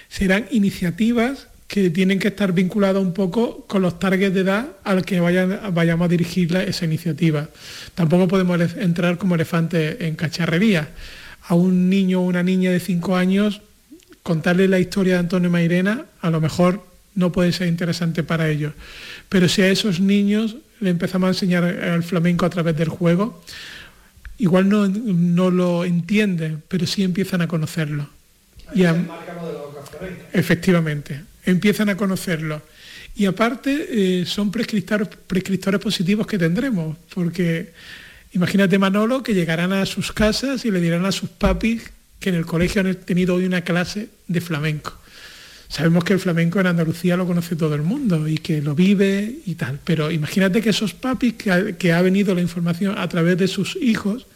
serán 0.09 0.47
iniciativas 0.51 1.47
que 1.69 1.91
tienen 1.91 2.19
que 2.19 2.29
estar 2.29 2.53
vinculadas 2.53 3.01
un 3.01 3.15
poco 3.15 3.65
con 3.69 3.83
los 3.83 4.01
targets 4.01 4.35
de 4.35 4.41
edad 4.41 4.67
al 4.83 5.05
que 5.05 5.21
vayamos 5.21 6.05
a 6.05 6.09
dirigir 6.09 6.55
esa 6.57 6.85
iniciativa. 6.85 7.49
Tampoco 7.95 8.27
podemos 8.27 8.61
entrar 8.77 9.17
como 9.17 9.37
elefantes 9.37 10.01
en 10.01 10.17
cacharrería. 10.17 10.91
A 11.49 11.55
un 11.55 11.89
niño 11.89 12.21
o 12.21 12.25
una 12.25 12.43
niña 12.43 12.73
de 12.73 12.81
5 12.81 13.17
años, 13.17 13.63
contarle 14.25 14.67
la 14.67 14.81
historia 14.81 15.15
de 15.15 15.21
Antonio 15.21 15.51
Mairena 15.51 16.07
a 16.21 16.31
lo 16.31 16.41
mejor 16.41 16.85
no 17.15 17.31
puede 17.31 17.53
ser 17.53 17.69
interesante 17.69 18.23
para 18.23 18.49
ellos. 18.49 18.73
Pero 19.29 19.49
si 19.49 19.63
a 19.63 19.69
esos 19.69 20.01
niños 20.01 20.57
le 20.81 20.91
empezamos 20.91 21.29
a 21.29 21.31
enseñar 21.31 21.65
el 21.65 22.03
flamenco 22.03 22.45
a 22.45 22.51
través 22.51 22.77
del 22.77 22.89
juego, 22.89 23.43
igual 24.39 24.69
no, 24.69 25.51
lo 25.51 25.85
entienden, 25.85 26.63
pero 26.69 26.87
sí 26.87 27.03
empiezan 27.03 27.43
a 27.43 27.49
conocerlo. 27.49 28.09
Y 28.75 28.85
efectivamente, 30.33 31.23
empiezan 31.45 31.89
a 31.91 31.97
conocerlo. 31.97 32.63
Y 33.15 33.27
aparte 33.27 34.21
eh, 34.21 34.27
son 34.27 34.51
prescriptores, 34.51 35.09
prescriptores 35.27 35.81
positivos 35.81 36.27
que 36.27 36.39
tendremos, 36.39 36.97
porque 37.15 37.73
imagínate 38.33 38.79
Manolo 38.79 39.23
que 39.23 39.35
llegarán 39.35 39.73
a 39.73 39.85
sus 39.85 40.13
casas 40.13 40.65
y 40.65 40.71
le 40.71 40.81
dirán 40.81 41.05
a 41.05 41.13
sus 41.13 41.29
papis 41.29 41.91
que 42.19 42.31
en 42.31 42.37
el 42.37 42.47
colegio 42.47 42.81
han 42.81 42.95
tenido 42.95 43.35
hoy 43.35 43.45
una 43.45 43.63
clase 43.63 44.09
de 44.29 44.41
flamenco. 44.41 45.02
Sabemos 45.73 46.05
que 46.05 46.13
el 46.13 46.19
flamenco 46.19 46.61
en 46.61 46.67
Andalucía 46.67 47.17
lo 47.17 47.27
conoce 47.27 47.57
todo 47.57 47.75
el 47.75 47.81
mundo 47.81 48.29
y 48.29 48.37
que 48.37 48.61
lo 48.61 48.75
vive 48.75 49.39
y 49.47 49.55
tal, 49.55 49.81
pero 49.83 50.11
imagínate 50.11 50.61
que 50.61 50.69
esos 50.69 50.93
papis 50.93 51.33
que 51.33 51.93
ha, 51.95 52.03
venido 52.03 52.35
la 52.35 52.43
información 52.43 52.99
a 52.99 53.09
través 53.09 53.39
de 53.39 53.49
sus 53.49 53.79
hijos 53.81 54.27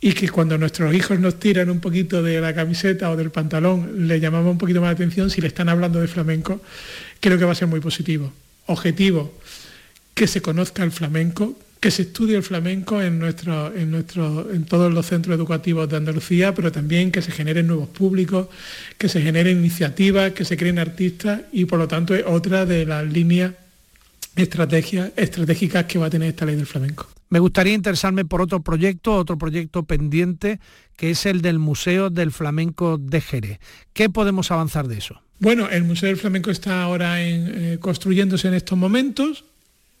y 0.00 0.12
que 0.12 0.28
cuando 0.28 0.58
nuestros 0.58 0.92
hijos 0.92 1.20
nos 1.20 1.38
tiran 1.38 1.70
un 1.70 1.78
poquito 1.78 2.20
de 2.24 2.40
la 2.40 2.52
camiseta 2.52 3.12
o 3.12 3.16
del 3.16 3.30
pantalón 3.30 4.08
le 4.08 4.18
llamamos 4.18 4.50
un 4.50 4.58
poquito 4.58 4.80
más 4.80 4.88
la 4.88 4.94
atención 4.94 5.30
si 5.30 5.40
le 5.40 5.46
están 5.46 5.68
hablando 5.68 6.00
de 6.00 6.08
flamenco, 6.08 6.60
creo 7.20 7.38
que 7.38 7.44
va 7.44 7.52
a 7.52 7.54
ser 7.54 7.68
muy 7.68 7.78
positivo. 7.78 8.32
Objetivo, 8.66 9.32
que 10.14 10.26
se 10.26 10.42
conozca 10.42 10.82
el 10.82 10.90
flamenco, 10.90 11.56
que 11.80 11.90
se 11.90 12.02
estudie 12.02 12.36
el 12.36 12.42
flamenco 12.42 13.00
en, 13.00 13.18
nuestro, 13.18 13.74
en, 13.74 13.90
nuestro, 13.90 14.52
en 14.52 14.64
todos 14.66 14.92
los 14.92 15.06
centros 15.06 15.34
educativos 15.34 15.88
de 15.88 15.96
Andalucía, 15.96 16.54
pero 16.54 16.70
también 16.70 17.10
que 17.10 17.22
se 17.22 17.32
generen 17.32 17.66
nuevos 17.66 17.88
públicos, 17.88 18.48
que 18.98 19.08
se 19.08 19.22
generen 19.22 19.58
iniciativas, 19.58 20.32
que 20.32 20.44
se 20.44 20.58
creen 20.58 20.78
artistas 20.78 21.40
y 21.52 21.64
por 21.64 21.78
lo 21.78 21.88
tanto 21.88 22.14
es 22.14 22.24
otra 22.26 22.66
de 22.66 22.84
las 22.84 23.10
líneas 23.10 23.54
estrategias, 24.36 25.10
estratégicas 25.16 25.86
que 25.86 25.98
va 25.98 26.06
a 26.06 26.10
tener 26.10 26.28
esta 26.28 26.44
ley 26.44 26.56
del 26.56 26.66
flamenco. 26.66 27.08
Me 27.30 27.38
gustaría 27.38 27.72
interesarme 27.72 28.24
por 28.24 28.42
otro 28.42 28.60
proyecto, 28.60 29.14
otro 29.14 29.38
proyecto 29.38 29.84
pendiente, 29.84 30.60
que 30.96 31.10
es 31.10 31.24
el 31.26 31.40
del 31.40 31.58
Museo 31.58 32.10
del 32.10 32.32
Flamenco 32.32 32.98
de 32.98 33.20
Jerez. 33.20 33.58
¿Qué 33.94 34.10
podemos 34.10 34.50
avanzar 34.50 34.88
de 34.88 34.98
eso? 34.98 35.22
Bueno, 35.38 35.70
el 35.70 35.84
Museo 35.84 36.08
del 36.08 36.18
Flamenco 36.18 36.50
está 36.50 36.82
ahora 36.82 37.24
eh, 37.24 37.78
construyéndose 37.80 38.48
en 38.48 38.54
estos 38.54 38.76
momentos 38.76 39.44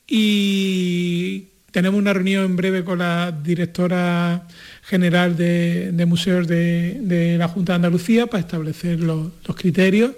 y 0.06 1.49
tenemos 1.70 1.98
una 1.98 2.12
reunión 2.12 2.44
en 2.44 2.56
breve 2.56 2.84
con 2.84 2.98
la 2.98 3.32
directora 3.32 4.46
general 4.82 5.36
de, 5.36 6.04
museos 6.06 6.46
de, 6.46 7.36
la 7.38 7.48
Junta 7.48 7.72
de 7.72 7.76
Andalucía 7.76 8.26
para 8.26 8.40
establecer 8.40 9.00
los, 9.00 9.30
criterios, 9.56 10.12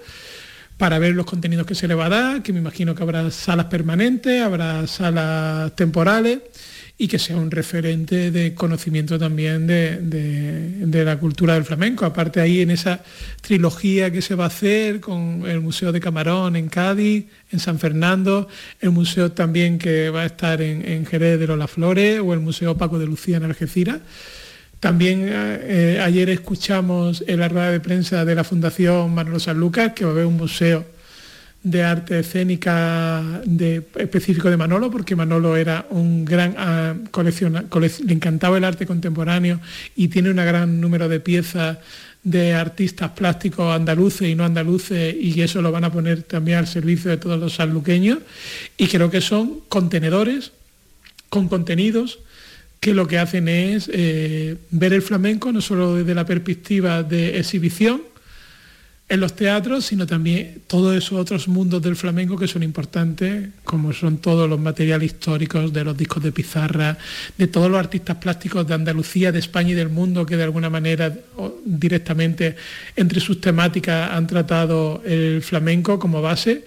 para 0.78 0.98
ver 0.98 1.14
los 1.14 1.26
contenidos 1.26 1.66
que 1.66 1.74
se 1.74 1.88
le 1.88 1.94
va 1.94 2.06
a 2.06 2.10
dar, 2.10 2.42
que 2.42 2.52
me 2.52 2.58
imagino 2.58 2.94
que 2.94 3.02
habrá 3.02 3.30
salas 3.30 3.66
permanentes, 3.66 4.42
habrá 4.42 4.86
salas 4.86 5.74
temporales 5.76 6.40
y 6.98 7.08
que 7.08 7.18
sea 7.18 7.36
un 7.36 7.50
referente 7.50 8.30
de 8.30 8.54
conocimiento 8.54 9.18
también 9.18 9.66
de, 9.66 11.04
la 11.04 11.18
cultura 11.18 11.54
del 11.54 11.64
flamenco. 11.64 12.04
Aparte 12.04 12.40
ahí 12.40 12.60
en 12.60 12.70
esa 12.70 13.02
trilogía 13.40 14.12
que 14.12 14.22
se 14.22 14.34
va 14.34 14.44
a 14.44 14.48
hacer 14.48 15.00
con 15.00 15.44
el 15.46 15.60
Museo 15.60 15.90
de 15.90 16.00
Camarón 16.00 16.54
en 16.54 16.68
Cádiz, 16.68 17.26
en 17.50 17.58
San 17.58 17.78
Fernando, 17.78 18.46
el 18.80 18.90
museo 18.90 19.32
también 19.32 19.78
que 19.78 20.10
va 20.10 20.22
a 20.22 20.26
estar 20.26 20.62
en, 20.62 21.04
Jerez 21.06 21.40
de 21.40 21.46
los 21.46 21.70
Flores 21.70 22.20
o 22.20 22.34
el 22.34 22.40
Museo 22.40 22.76
Paco 22.76 22.98
de 22.98 23.06
Lucía 23.06 23.38
en 23.38 23.44
Algeciras, 23.44 24.00
También 24.78 25.26
eh, 25.28 26.00
ayer 26.02 26.28
escuchamos 26.30 27.24
en 27.26 27.40
la 27.40 27.48
rueda 27.48 27.70
de 27.70 27.80
prensa 27.80 28.24
de 28.24 28.34
la 28.34 28.44
Fundación 28.44 29.14
Manolo 29.14 29.40
San 29.40 29.58
Lucas 29.58 29.92
que 29.94 30.04
va 30.04 30.10
a 30.10 30.14
haber 30.14 30.26
un 30.26 30.36
museo 30.36 30.84
de 31.62 31.84
arte 31.84 32.18
escénica 32.18 33.42
de, 33.44 33.86
específico 33.96 34.50
de 34.50 34.56
Manolo, 34.56 34.90
porque 34.90 35.14
Manolo 35.14 35.56
era 35.56 35.86
un 35.90 36.24
gran 36.24 37.06
coleccionista, 37.10 37.78
le 38.04 38.12
encantaba 38.12 38.58
el 38.58 38.64
arte 38.64 38.86
contemporáneo 38.86 39.60
y 39.94 40.08
tiene 40.08 40.30
un 40.30 40.36
gran 40.36 40.80
número 40.80 41.08
de 41.08 41.20
piezas 41.20 41.78
de 42.24 42.54
artistas 42.54 43.10
plásticos 43.10 43.74
andaluces 43.74 44.28
y 44.28 44.34
no 44.34 44.44
andaluces 44.44 45.14
y 45.18 45.40
eso 45.42 45.60
lo 45.60 45.72
van 45.72 45.84
a 45.84 45.92
poner 45.92 46.22
también 46.22 46.58
al 46.58 46.68
servicio 46.68 47.10
de 47.10 47.16
todos 47.16 47.38
los 47.38 47.54
sanluqueños 47.54 48.18
y 48.76 48.86
creo 48.86 49.10
que 49.10 49.20
son 49.20 49.60
contenedores 49.68 50.52
con 51.28 51.48
contenidos 51.48 52.20
que 52.78 52.94
lo 52.94 53.06
que 53.06 53.18
hacen 53.18 53.48
es 53.48 53.88
eh, 53.92 54.56
ver 54.70 54.92
el 54.92 55.02
flamenco 55.02 55.52
no 55.52 55.60
solo 55.60 55.96
desde 55.96 56.14
la 56.14 56.26
perspectiva 56.26 57.02
de 57.02 57.38
exhibición, 57.38 58.02
en 59.12 59.20
los 59.20 59.36
teatros, 59.36 59.84
sino 59.84 60.06
también 60.06 60.62
todos 60.66 60.96
esos 60.96 61.20
otros 61.20 61.46
mundos 61.46 61.82
del 61.82 61.96
flamenco 61.96 62.38
que 62.38 62.48
son 62.48 62.62
importantes, 62.62 63.50
como 63.62 63.92
son 63.92 64.16
todos 64.16 64.48
los 64.48 64.58
materiales 64.58 65.12
históricos 65.12 65.70
de 65.70 65.84
los 65.84 65.94
discos 65.94 66.22
de 66.22 66.32
pizarra, 66.32 66.96
de 67.36 67.46
todos 67.46 67.70
los 67.70 67.78
artistas 67.78 68.16
plásticos 68.16 68.66
de 68.66 68.72
Andalucía, 68.72 69.30
de 69.30 69.40
España 69.40 69.72
y 69.72 69.74
del 69.74 69.90
mundo 69.90 70.24
que 70.24 70.38
de 70.38 70.44
alguna 70.44 70.70
manera 70.70 71.14
directamente 71.62 72.56
entre 72.96 73.20
sus 73.20 73.38
temáticas 73.38 74.12
han 74.12 74.26
tratado 74.26 75.02
el 75.04 75.42
flamenco 75.42 75.98
como 75.98 76.22
base 76.22 76.64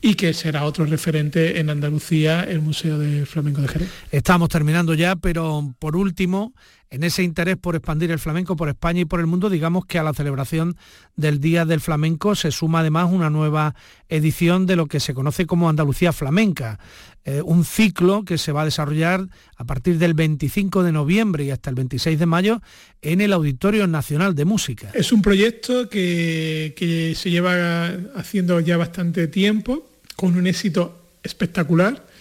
y 0.00 0.14
que 0.14 0.32
será 0.32 0.64
otro 0.64 0.86
referente 0.86 1.60
en 1.60 1.68
Andalucía, 1.68 2.42
el 2.44 2.62
Museo 2.62 2.98
del 2.98 3.26
Flamenco 3.26 3.60
de 3.60 3.68
Jerez. 3.68 3.88
Estamos 4.10 4.48
terminando 4.48 4.94
ya, 4.94 5.14
pero 5.14 5.74
por 5.78 5.96
último, 5.96 6.54
en 6.92 7.04
ese 7.04 7.22
interés 7.22 7.56
por 7.56 7.74
expandir 7.74 8.10
el 8.10 8.18
flamenco 8.18 8.54
por 8.54 8.68
España 8.68 9.00
y 9.00 9.04
por 9.06 9.18
el 9.18 9.26
mundo, 9.26 9.48
digamos 9.48 9.86
que 9.86 9.98
a 9.98 10.02
la 10.02 10.12
celebración 10.12 10.76
del 11.16 11.40
Día 11.40 11.64
del 11.64 11.80
Flamenco 11.80 12.34
se 12.34 12.52
suma 12.52 12.80
además 12.80 13.08
una 13.10 13.30
nueva 13.30 13.74
edición 14.10 14.66
de 14.66 14.76
lo 14.76 14.86
que 14.86 15.00
se 15.00 15.14
conoce 15.14 15.46
como 15.46 15.70
Andalucía 15.70 16.12
Flamenca, 16.12 16.78
eh, 17.24 17.40
un 17.42 17.64
ciclo 17.64 18.26
que 18.26 18.36
se 18.36 18.52
va 18.52 18.60
a 18.60 18.64
desarrollar 18.66 19.26
a 19.56 19.64
partir 19.64 19.96
del 19.96 20.12
25 20.12 20.82
de 20.82 20.92
noviembre 20.92 21.44
y 21.44 21.50
hasta 21.50 21.70
el 21.70 21.76
26 21.76 22.18
de 22.18 22.26
mayo 22.26 22.60
en 23.00 23.22
el 23.22 23.32
Auditorio 23.32 23.86
Nacional 23.86 24.34
de 24.34 24.44
Música. 24.44 24.90
Es 24.92 25.12
un 25.12 25.22
proyecto 25.22 25.88
que, 25.88 26.74
que 26.76 27.14
se 27.14 27.30
lleva 27.30 27.86
haciendo 28.16 28.60
ya 28.60 28.76
bastante 28.76 29.28
tiempo, 29.28 29.88
con 30.14 30.36
un 30.36 30.46
éxito 30.46 31.08
espectacular 31.22 32.11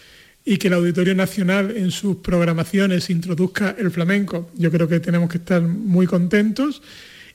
y 0.44 0.58
que 0.58 0.68
el 0.68 0.74
Auditorio 0.74 1.16
Nacional 1.16 1.76
en 1.78 1.92
sus 1.92 2.18
programaciones 2.18 3.10
introduzca 3.10 3.76
el 3.78 3.92
flamenco. 3.92 4.50
Yo 4.56 4.72
creo 4.72 4.88
que 4.88 5.00
tenemos 5.00 5.30
que 5.30 5.38
estar 5.38 5.62
muy 5.62 6.08
contentos 6.08 6.82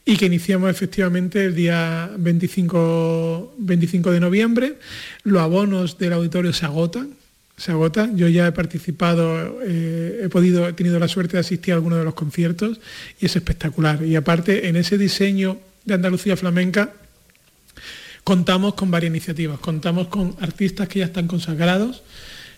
y 0.05 0.17
que 0.17 0.27
iniciamos 0.27 0.71
efectivamente 0.71 1.45
el 1.45 1.55
día 1.55 2.11
25, 2.17 3.55
25 3.59 4.11
de 4.13 4.21
noviembre. 4.21 4.75
Los 5.25 5.43
abonos 5.43 5.99
del 5.99 6.13
auditorio 6.13 6.53
se 6.53 6.65
agotan, 6.65 7.11
se 7.57 7.73
agotan. 7.73 8.17
Yo 8.17 8.29
ya 8.29 8.47
he 8.47 8.53
participado, 8.53 9.61
eh, 9.65 10.23
he 10.25 10.29
podido, 10.29 10.69
he 10.69 10.73
tenido 10.75 10.99
la 10.99 11.09
suerte 11.09 11.35
de 11.37 11.41
asistir 11.41 11.75
a 11.75 11.77
algunos 11.77 11.99
de 11.99 12.05
los 12.05 12.15
conciertos 12.15 12.81
y 13.21 13.27
es 13.27 13.35
espectacular. 13.35 14.05
Y 14.05 14.15
aparte, 14.15 14.69
en 14.69 14.77
ese 14.77 14.97
diseño 14.97 15.59
de 15.85 15.95
Andalucía 15.95 16.37
flamenca, 16.37 16.93
contamos 18.23 18.75
con 18.75 18.91
varias 18.91 19.11
iniciativas. 19.11 19.59
Contamos 19.59 20.09
con 20.09 20.37
artistas 20.41 20.89
que 20.89 21.01
ya 21.01 21.07
están 21.07 21.27
consagrados, 21.27 22.03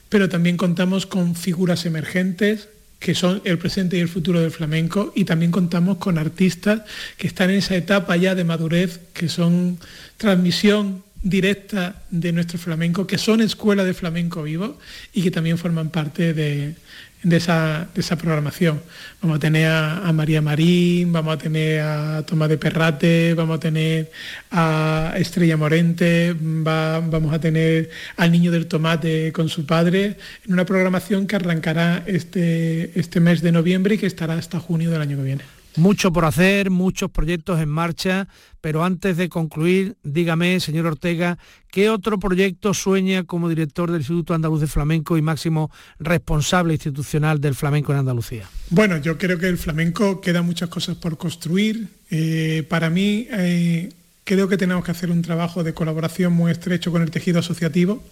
pero 0.08 0.28
también 0.28 0.56
contamos 0.56 1.06
con 1.06 1.34
figuras 1.34 1.86
emergentes 1.86 2.68
que 2.98 3.14
son 3.14 3.40
el 3.44 3.58
presente 3.58 3.96
y 3.96 4.00
el 4.00 4.08
futuro 4.08 4.40
del 4.40 4.50
flamenco, 4.50 5.12
y 5.14 5.24
también 5.24 5.52
contamos 5.52 5.98
con 5.98 6.18
artistas 6.18 6.82
que 7.16 7.28
están 7.28 7.50
en 7.50 7.56
esa 7.56 7.76
etapa 7.76 8.16
ya 8.16 8.34
de 8.34 8.44
madurez, 8.44 9.00
que 9.12 9.28
son 9.28 9.78
transmisión 10.16 11.04
directa 11.22 12.02
de 12.10 12.32
nuestro 12.32 12.58
flamenco, 12.58 13.06
que 13.06 13.18
son 13.18 13.40
escuela 13.40 13.84
de 13.84 13.94
flamenco 13.94 14.42
vivo 14.42 14.78
y 15.12 15.22
que 15.22 15.30
también 15.30 15.58
forman 15.58 15.90
parte 15.90 16.32
de, 16.32 16.74
de 17.22 17.36
esa, 17.36 17.88
programación. 18.20 18.80
Vamos 19.20 19.36
a 19.36 19.40
tener 19.40 19.70
a, 19.70 20.12
María 20.12 20.40
Marín, 20.40 21.12
vamos 21.12 21.34
a 21.34 21.38
tener 21.38 21.80
a 21.80 22.24
Tomás 22.24 22.48
de 22.48 22.58
Perrate, 22.58 23.34
vamos 23.34 23.56
a 23.56 23.60
tener 23.60 24.10
a 24.50 25.14
Estrella 25.16 25.56
Morente, 25.56 26.34
vamos 26.38 27.32
a 27.32 27.40
tener 27.40 27.90
al 28.16 28.30
Niño 28.30 28.50
del 28.50 28.66
Tomate 28.66 29.32
con 29.32 29.48
su 29.48 29.66
padre, 29.66 30.16
en 30.46 30.52
una 30.52 30.64
programación 30.64 31.26
que 31.26 31.36
arrancará 31.36 32.04
este, 32.06 32.98
este 32.98 33.20
mes 33.20 33.42
de 33.42 33.52
noviembre 33.52 33.96
y 33.96 33.98
que 33.98 34.06
estará 34.06 34.34
hasta 34.34 34.60
junio 34.60 34.90
del 34.90 35.02
año 35.02 35.16
que 35.16 35.22
viene. 35.22 35.57
Mucho 35.76 36.12
por 36.12 36.24
hacer, 36.24 36.70
muchos 36.70 37.10
proyectos 37.10 37.60
en 37.60 37.68
marcha, 37.68 38.26
pero 38.60 38.84
antes 38.84 39.16
de 39.16 39.28
concluir, 39.28 39.96
dígame, 40.02 40.58
señor 40.60 40.86
Ortega, 40.86 41.38
¿qué 41.70 41.90
otro 41.90 42.18
proyecto 42.18 42.74
sueña 42.74 43.24
como 43.24 43.48
director 43.48 43.90
del 43.90 44.00
Instituto 44.00 44.34
Andaluz 44.34 44.60
de 44.60 44.66
Flamenco 44.66 45.16
y 45.16 45.22
máximo 45.22 45.70
responsable 45.98 46.74
institucional 46.74 47.40
del 47.40 47.54
flamenco 47.54 47.92
en 47.92 47.98
Andalucía? 47.98 48.48
Bueno, 48.70 48.96
yo 48.96 49.18
creo 49.18 49.38
que 49.38 49.46
el 49.46 49.58
flamenco 49.58 50.20
queda 50.20 50.42
muchas 50.42 50.68
cosas 50.68 50.96
por 50.96 51.16
construir. 51.16 51.88
Eh, 52.10 52.66
para 52.68 52.90
mí, 52.90 53.28
eh, 53.30 53.92
creo 54.24 54.48
que 54.48 54.56
tenemos 54.56 54.84
que 54.84 54.90
hacer 54.90 55.10
un 55.10 55.22
trabajo 55.22 55.62
de 55.62 55.74
colaboración 55.74 56.32
muy 56.32 56.50
estrecho 56.50 56.90
con 56.90 57.02
el 57.02 57.10
tejido 57.10 57.38
asociativo. 57.38 58.02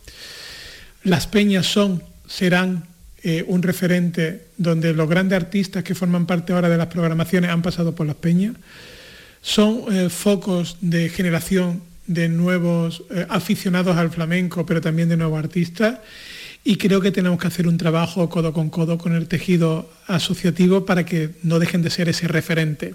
Las 1.03 1.27
peñas 1.27 1.67
son, 1.67 2.03
serán 2.27 2.85
eh, 3.23 3.45
un 3.49 3.63
referente 3.63 4.47
donde 4.57 4.93
los 4.93 5.09
grandes 5.09 5.37
artistas 5.37 5.83
que 5.83 5.95
forman 5.95 6.27
parte 6.27 6.53
ahora 6.53 6.69
de 6.69 6.77
las 6.77 6.89
programaciones 6.89 7.51
han 7.51 7.63
pasado 7.63 7.95
por 7.95 8.07
las 8.07 8.17
peñas. 8.17 8.55
Son 9.43 9.85
eh, 9.91 10.09
focos 10.11 10.77
de 10.81 11.09
generación 11.09 11.83
de 12.07 12.29
nuevos 12.29 13.05
eh, 13.11 13.27
aficionados 13.29 13.97
al 13.97 14.11
flamenco, 14.11 14.67
pero 14.67 14.81
también 14.81 15.09
de 15.09 15.17
nuevos 15.17 15.39
artistas. 15.39 15.99
Y 16.63 16.77
creo 16.77 17.01
que 17.01 17.13
tenemos 17.13 17.39
que 17.39 17.47
hacer 17.47 17.67
un 17.69 17.79
trabajo 17.79 18.29
codo 18.29 18.53
con 18.53 18.71
codo 18.71 18.99
con 18.99 19.15
el 19.15 19.29
tejido 19.29 19.91
asociativo 20.07 20.85
para 20.85 21.05
que 21.05 21.31
no 21.43 21.59
dejen 21.59 21.83
de 21.83 21.91
ser 21.91 22.09
ese 22.09 22.29
referente 22.29 22.95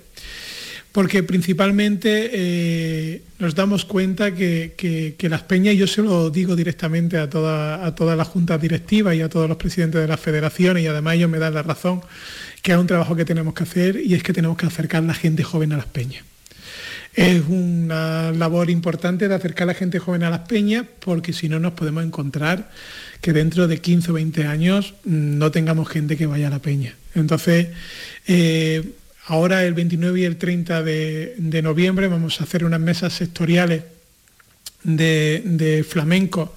porque 0.92 1.24
principalmente 1.24 2.30
eh, 2.34 3.22
nos 3.40 3.56
damos 3.56 3.86
cuenta 3.86 4.36
que, 4.36 5.16
las 5.22 5.44
peñas, 5.44 5.76
y 5.76 5.78
yo 5.78 5.88
se 5.88 6.02
lo 6.02 6.30
digo 6.30 6.56
directamente 6.56 7.18
a 7.18 7.30
toda, 7.30 7.86
a 7.86 7.96
todas 7.96 8.18
las 8.18 8.28
juntas 8.28 8.62
directivas 8.62 9.16
y 9.16 9.22
a 9.22 9.30
todos 9.30 9.48
los 9.48 9.58
presidentes 9.58 10.02
de 10.02 10.08
las 10.08 10.20
federaciones, 10.20 10.84
y 10.84 10.88
además 10.88 11.16
ellos 11.16 11.30
me 11.30 11.40
dan 11.40 11.54
la 11.54 11.64
razón, 11.64 12.02
que 12.62 12.74
es 12.74 12.78
un 12.78 12.88
trabajo 12.88 13.16
que 13.16 13.26
tenemos 13.26 13.54
que 13.54 13.64
hacer 13.64 14.02
y 14.04 14.14
es 14.14 14.24
que 14.24 14.34
tenemos 14.34 14.58
que 14.58 14.66
acercar 14.66 15.04
la 15.04 15.14
gente 15.14 15.44
joven 15.44 15.72
a 15.72 15.78
las 15.78 15.86
peñas. 15.86 16.26
Es 17.14 17.44
una 17.50 18.32
labor 18.32 18.70
importante 18.70 19.28
de 19.28 19.36
acercar 19.36 19.64
a 19.64 19.74
la 19.74 19.74
gente 19.74 20.00
joven 20.00 20.24
a 20.24 20.30
las 20.30 20.48
peñas 20.48 20.86
porque 21.00 21.34
si 21.34 21.50
no 21.50 21.60
nos 21.60 21.74
podemos 21.74 22.06
encontrar 22.06 22.72
que 23.20 23.34
dentro 23.34 23.68
de 23.68 23.80
15 23.80 24.12
o 24.12 24.14
20 24.14 24.46
años 24.46 24.94
no 25.04 25.52
tengamos 25.52 25.90
gente 25.90 26.16
que 26.16 26.26
vaya 26.26 26.48
a 26.48 26.52
la 26.52 26.60
peña. 26.60 26.96
Entonces, 27.14 27.68
eh, 28.28 28.94
Ahora 29.26 29.64
el 29.66 29.74
29 29.74 30.20
y 30.20 30.24
el 30.24 30.38
30 30.38 30.82
de, 30.82 31.62
noviembre 31.64 32.08
vamos 32.08 32.42
a 32.42 32.44
hacer 32.44 32.66
unas 32.66 32.80
mesas 32.80 33.14
sectoriales 33.14 33.84
de, 34.84 35.86
flamenco, 35.88 36.56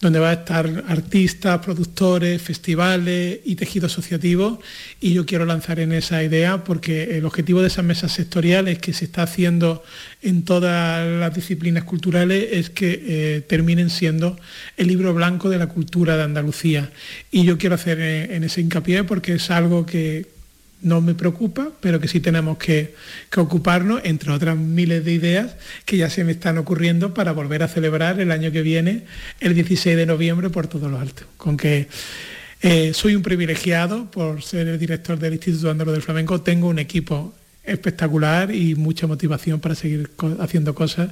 donde 0.00 0.20
va 0.20 0.30
a 0.30 0.34
estar 0.34 0.84
artistas, 0.86 1.58
productores, 1.58 2.40
festivales 2.40 3.40
y 3.44 3.56
tejido 3.56 3.86
asociativo. 3.86 4.60
Y 5.00 5.12
yo 5.12 5.26
quiero 5.26 5.44
lanzar 5.44 5.80
en 5.80 5.90
esa 5.90 6.22
idea 6.22 6.62
porque 6.62 7.18
el 7.18 7.24
objetivo 7.24 7.62
de 7.62 7.66
esas 7.66 7.84
mesas 7.84 8.12
sectoriales 8.12 8.78
que 8.78 8.92
se 8.92 9.06
está 9.06 9.24
haciendo 9.24 9.82
en 10.22 10.44
todas 10.44 11.04
las 11.04 11.34
disciplinas 11.34 11.82
culturales 11.82 12.46
es 12.52 12.70
que 12.70 13.02
eh, 13.06 13.40
terminen 13.40 13.90
siendo 13.90 14.38
el 14.76 14.86
libro 14.86 15.14
blanco 15.14 15.50
de 15.50 15.58
la 15.58 15.66
cultura 15.66 16.16
de 16.16 16.22
Andalucía. 16.22 16.92
Y 17.32 17.42
yo 17.44 17.58
quiero 17.58 17.74
hacer 17.74 17.98
eh, 17.98 18.36
en 18.36 18.44
ese 18.44 18.60
hincapié 18.60 19.02
porque 19.02 19.34
es 19.34 19.50
algo 19.50 19.84
que, 19.84 20.37
no 20.80 21.00
me 21.00 21.14
preocupa, 21.14 21.70
pero 21.80 22.00
que 22.00 22.08
sí 22.08 22.20
tenemos 22.20 22.58
que, 22.58 22.94
ocuparnos, 23.36 24.00
entre 24.04 24.30
otras 24.32 24.56
miles 24.56 25.04
de 25.04 25.12
ideas 25.12 25.56
que 25.84 25.96
ya 25.96 26.10
se 26.10 26.24
me 26.24 26.32
están 26.32 26.58
ocurriendo 26.58 27.14
para 27.14 27.32
volver 27.32 27.62
a 27.62 27.68
celebrar 27.68 28.20
el 28.20 28.30
año 28.30 28.52
que 28.52 28.62
viene, 28.62 29.04
el 29.40 29.54
16 29.54 29.96
de 29.96 30.06
noviembre, 30.06 30.50
por 30.50 30.66
todo 30.66 30.88
lo 30.88 30.98
alto. 30.98 31.24
Con 31.36 31.56
que 31.56 31.88
eh, 32.62 32.92
soy 32.94 33.14
un 33.14 33.22
privilegiado 33.22 34.10
por 34.10 34.42
ser 34.42 34.68
el 34.68 34.78
director 34.78 35.18
del 35.18 35.34
Instituto 35.34 35.70
Andaluz 35.70 35.94
del 35.94 36.02
Flamenco, 36.02 36.40
tengo 36.40 36.68
un 36.68 36.78
equipo 36.78 37.34
espectacular 37.64 38.54
y 38.54 38.74
mucha 38.74 39.06
motivación 39.06 39.60
para 39.60 39.74
seguir 39.74 40.10
haciendo 40.40 40.74
cosas 40.74 41.10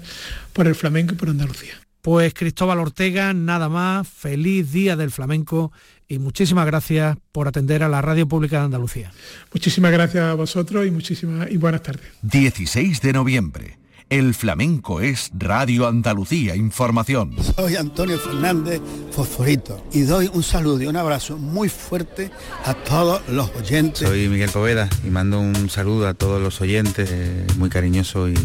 por 0.53 0.67
el 0.67 0.75
flamenco 0.75 1.15
y 1.15 1.17
por 1.17 1.29
Andalucía. 1.29 1.86
Pues 2.07 2.35
Cristóbal 2.35 2.79
Ortega, 2.79 3.35
nada 3.35 3.69
más, 3.69 4.07
feliz 4.07 4.71
día 4.71 4.95
del 4.95 5.11
flamenco 5.11 5.73
y 6.07 6.21
muchísimas 6.21 6.65
gracias 6.65 7.17
por 7.33 7.49
atender 7.49 7.83
a 7.83 7.89
la 7.89 8.01
Radio 8.01 8.29
Pública 8.29 8.61
de 8.61 8.67
Andalucía. 8.67 9.11
Muchísimas 9.53 9.91
gracias 9.91 10.23
a 10.23 10.35
vosotros 10.35 10.87
y 10.87 10.93
muchísimas 10.93 11.51
y 11.51 11.57
buenas 11.57 11.83
tardes. 11.83 12.07
16 12.23 13.01
de 13.01 13.13
noviembre, 13.13 13.79
El 14.09 14.35
flamenco 14.35 15.01
es 15.01 15.33
Radio 15.37 15.89
Andalucía 15.89 16.55
Información. 16.55 17.35
Soy 17.57 17.75
Antonio 17.75 18.21
Fernández 18.21 18.81
Fosforito 19.11 19.85
y 19.93 20.03
doy 20.03 20.31
un 20.33 20.45
saludo 20.45 20.81
y 20.83 20.87
un 20.87 20.97
abrazo 20.97 21.37
muy 21.39 21.69
fuerte 21.69 22.31
a 22.65 22.75
todos 22.75 23.29
los 23.29 23.51
oyentes. 23.57 24.07
Soy 24.09 24.29
Miguel 24.29 24.51
Poveda 24.51 24.89
y 25.05 25.11
mando 25.11 25.41
un 25.41 25.69
saludo 25.69 26.07
a 26.07 26.15
todos 26.15 26.41
los 26.41 26.61
oyentes, 26.61 27.11
eh, 27.11 27.45
muy 27.59 27.69
cariñoso 27.69 28.29
y, 28.29 28.37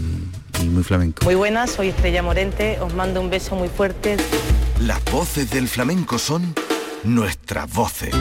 y 0.62 0.68
muy 0.68 0.84
flamenco. 0.84 1.24
Muy 1.26 1.36
buenas, 1.36 1.72
soy 1.72 1.90
Estrella 1.90 2.24
Morente, 2.24 2.80
os 2.80 2.94
mando 2.94 3.22
un 3.22 3.30
beso 3.30 3.56
muy 3.56 3.68
fuerte. 3.68 4.18
Las 4.80 5.04
voces 5.06 5.50
del 5.52 5.68
flamenco 5.68 6.18
son 6.18 6.54
nuestras 7.04 7.72
voces. 7.74 8.14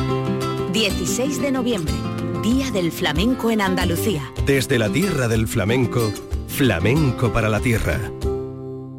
16 0.72 1.41
de 1.43 1.51
noviembre, 1.51 1.95
Día 2.43 2.70
del 2.70 2.93
Flamenco 2.93 3.51
en 3.51 3.61
Andalucía. 3.61 4.22
Desde 4.47 4.78
la 4.78 4.88
tierra 4.88 5.28
del 5.28 5.49
flamenco, 5.49 6.12
flamenco 6.49 7.32
para 7.32 7.49
la 7.49 7.61
tierra. 7.61 7.99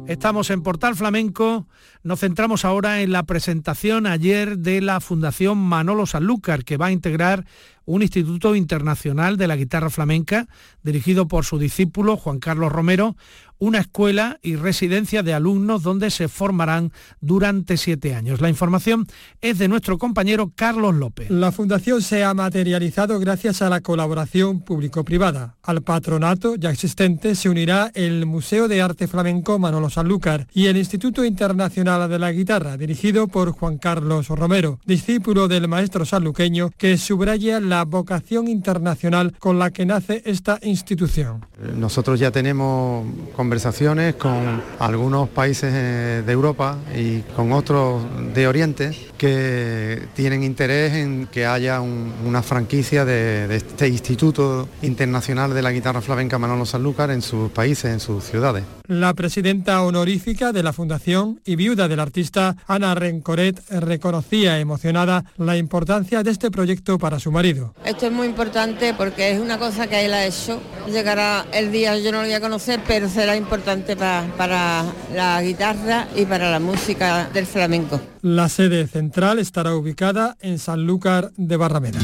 Estamos 0.06 0.50
en 0.50 0.62
Portal 0.62 0.96
Flamenco, 0.96 1.66
nos 2.02 2.20
centramos 2.20 2.64
ahora 2.64 3.02
en 3.02 3.12
la 3.12 3.22
presentación 3.22 4.06
ayer 4.06 4.58
de 4.58 4.80
la 4.80 5.00
Fundación 5.00 5.56
Manolo 5.58 6.06
Sanlúcar, 6.06 6.64
que 6.64 6.76
va 6.76 6.86
a 6.86 6.92
integrar 6.92 7.46
un 7.84 8.02
instituto 8.02 8.54
internacional 8.54 9.36
de 9.36 9.48
la 9.48 9.56
guitarra 9.56 9.90
flamenca, 9.90 10.48
dirigido 10.82 11.28
por 11.28 11.44
su 11.44 11.58
discípulo 11.58 12.16
Juan 12.16 12.38
Carlos 12.38 12.72
Romero, 12.72 13.16
una 13.62 13.78
escuela 13.78 14.40
y 14.42 14.56
residencia 14.56 15.22
de 15.22 15.34
alumnos 15.34 15.84
donde 15.84 16.10
se 16.10 16.26
formarán 16.26 16.90
durante 17.20 17.76
siete 17.76 18.12
años. 18.12 18.40
La 18.40 18.48
información 18.48 19.06
es 19.40 19.58
de 19.58 19.68
nuestro 19.68 19.98
compañero 19.98 20.52
Carlos 20.56 20.96
López. 20.96 21.30
La 21.30 21.52
fundación 21.52 22.02
se 22.02 22.24
ha 22.24 22.34
materializado 22.34 23.20
gracias 23.20 23.62
a 23.62 23.70
la 23.70 23.80
colaboración 23.80 24.62
público-privada. 24.62 25.58
Al 25.62 25.82
patronato 25.82 26.56
ya 26.56 26.72
existente 26.72 27.36
se 27.36 27.48
unirá 27.48 27.92
el 27.94 28.26
Museo 28.26 28.66
de 28.66 28.82
Arte 28.82 29.06
Flamenco 29.06 29.60
Manolo 29.60 29.90
Sanlúcar 29.90 30.48
y 30.52 30.66
el 30.66 30.76
Instituto 30.76 31.24
Internacional 31.24 32.10
de 32.10 32.18
la 32.18 32.32
Guitarra, 32.32 32.76
dirigido 32.76 33.28
por 33.28 33.52
Juan 33.52 33.78
Carlos 33.78 34.26
Romero, 34.26 34.80
discípulo 34.86 35.46
del 35.46 35.68
maestro 35.68 36.04
sanluqueño 36.04 36.70
que 36.76 36.98
subraya 36.98 37.60
la 37.60 37.71
vocación 37.84 38.48
internacional 38.48 39.34
con 39.38 39.58
la 39.58 39.70
que 39.70 39.86
nace 39.86 40.22
esta 40.26 40.58
institución. 40.62 41.44
Nosotros 41.76 42.20
ya 42.20 42.30
tenemos 42.30 43.06
conversaciones 43.34 44.14
con 44.16 44.62
algunos 44.78 45.28
países 45.28 45.72
eh, 45.74 46.22
de 46.24 46.32
Europa 46.32 46.76
y 46.94 47.20
con 47.34 47.52
otros 47.52 48.02
de 48.34 48.46
Oriente 48.46 49.11
que 49.22 50.08
tienen 50.16 50.42
interés 50.42 50.94
en 50.94 51.28
que 51.28 51.46
haya 51.46 51.80
un, 51.80 52.12
una 52.26 52.42
franquicia 52.42 53.04
de, 53.04 53.46
de, 53.46 53.54
este 53.54 53.86
Instituto 53.86 54.68
Internacional 54.82 55.54
de 55.54 55.62
la 55.62 55.70
Guitarra 55.70 56.00
Flamenca 56.00 56.40
Manolo 56.40 56.66
Sanlúcar 56.66 57.12
en 57.12 57.22
sus 57.22 57.48
países, 57.52 57.92
en 57.92 58.00
sus 58.00 58.24
ciudades. 58.24 58.64
La 58.88 59.14
presidenta 59.14 59.80
honorífica 59.82 60.50
de 60.50 60.64
la 60.64 60.72
Fundación 60.72 61.40
y 61.44 61.54
viuda 61.54 61.86
del 61.86 62.00
artista 62.00 62.56
Ana 62.66 62.96
Rencoret 62.96 63.62
reconocía 63.70 64.58
emocionada 64.58 65.24
la 65.38 65.56
importancia 65.56 66.24
de 66.24 66.32
este 66.32 66.50
proyecto 66.50 66.98
para 66.98 67.20
su 67.20 67.30
marido. 67.30 67.74
Esto 67.84 68.06
es 68.06 68.12
muy 68.12 68.26
importante 68.26 68.92
porque 68.92 69.30
es 69.30 69.40
una 69.40 69.56
cosa 69.56 69.86
que 69.86 70.04
él 70.04 70.14
ha 70.14 70.26
hecho. 70.26 70.60
Llegará 70.90 71.46
el 71.52 71.70
día, 71.70 71.96
yo 71.96 72.10
no 72.10 72.18
lo 72.18 72.24
voy 72.24 72.34
a 72.34 72.40
conocer, 72.40 72.80
pero 72.88 73.08
será 73.08 73.36
importante 73.36 73.94
para, 73.94 74.26
para 74.36 74.84
la 75.14 75.40
guitarra 75.42 76.08
y 76.16 76.26
para 76.26 76.50
la 76.50 76.58
música 76.58 77.30
del 77.32 77.46
flamenco. 77.46 78.00
La 78.22 78.48
sede 78.48 78.86
central 78.86 79.11
estará 79.14 79.76
ubicada 79.76 80.38
en 80.40 80.58
Sanlúcar 80.58 81.32
de 81.36 81.56
Barrameda. 81.58 81.98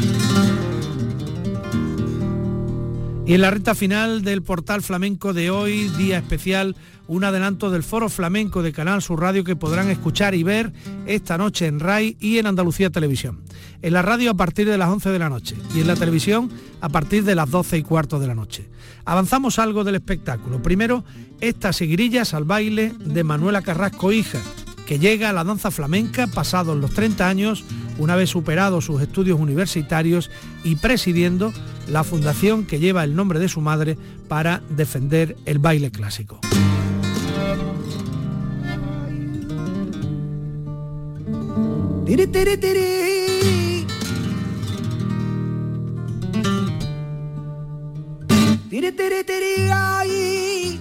Y 3.25 3.35
en 3.35 3.41
la 3.41 3.51
recta 3.51 3.75
final 3.75 4.23
del 4.23 4.43
portal 4.43 4.83
flamenco 4.83 5.33
de 5.33 5.51
hoy, 5.51 5.89
día 5.97 6.19
especial, 6.19 6.77
un 7.07 7.25
adelanto 7.25 7.71
del 7.71 7.83
foro 7.83 8.09
flamenco 8.11 8.63
de 8.63 8.73
Canal 8.73 9.01
Sur 9.03 9.21
Radio 9.21 9.43
que 9.43 9.57
podrán 9.57 9.89
escuchar 9.91 10.35
y 10.35 10.43
ver 10.43 10.73
esta 11.07 11.39
noche 11.39 11.67
en 11.67 11.81
RAI 11.81 12.17
y 12.21 12.39
en 12.39 12.47
Andalucía 12.47 12.91
Televisión. 12.91 13.41
En 13.81 13.95
la 13.95 14.03
radio 14.03 14.31
a 14.31 14.35
partir 14.35 14.69
de 14.69 14.77
las 14.77 14.91
11 14.91 15.11
de 15.11 15.19
la 15.19 15.31
noche 15.31 15.57
y 15.75 15.81
en 15.81 15.87
la 15.87 15.97
televisión 15.97 16.51
a 16.81 16.89
partir 16.91 17.25
de 17.25 17.35
las 17.35 17.51
12 17.51 17.79
y 17.79 17.83
cuarto 17.83 18.19
de 18.19 18.27
la 18.27 18.35
noche. 18.35 18.69
Avanzamos 19.07 19.59
algo 19.59 19.85
del 19.85 19.95
espectáculo. 19.95 20.63
Primero, 20.63 21.05
estas 21.41 21.77
seguirillas 21.77 22.35
al 22.35 22.45
baile 22.45 22.93
de 22.99 23.25
Manuela 23.25 23.63
Carrasco 23.63 24.13
Hija, 24.13 24.41
que 24.89 24.99
llega 24.99 25.29
a 25.29 25.35
la 25.35 25.45
danza 25.45 25.71
flamenca 25.71 26.27
pasados 26.29 26.75
los 26.75 26.95
30 26.95 27.29
años, 27.29 27.63
una 27.99 28.17
vez 28.17 28.31
superados 28.31 28.87
sus 28.87 29.03
estudios 29.03 29.39
universitarios 29.39 30.31
y 30.65 30.77
presidiendo 30.77 31.53
la 31.89 32.05
fundación 32.05 32.65
que 32.65 32.79
lleva 32.79 33.05
el 33.05 33.15
nombre 33.15 33.39
de 33.39 33.51
su 33.51 33.61
madre 33.61 33.99
para 34.29 34.63
defender 34.71 35.37
el 35.45 35.59
baile 35.59 35.91
clásico. 35.91 36.41
Ay. 49.71 50.81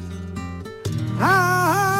Ay. 1.19 1.96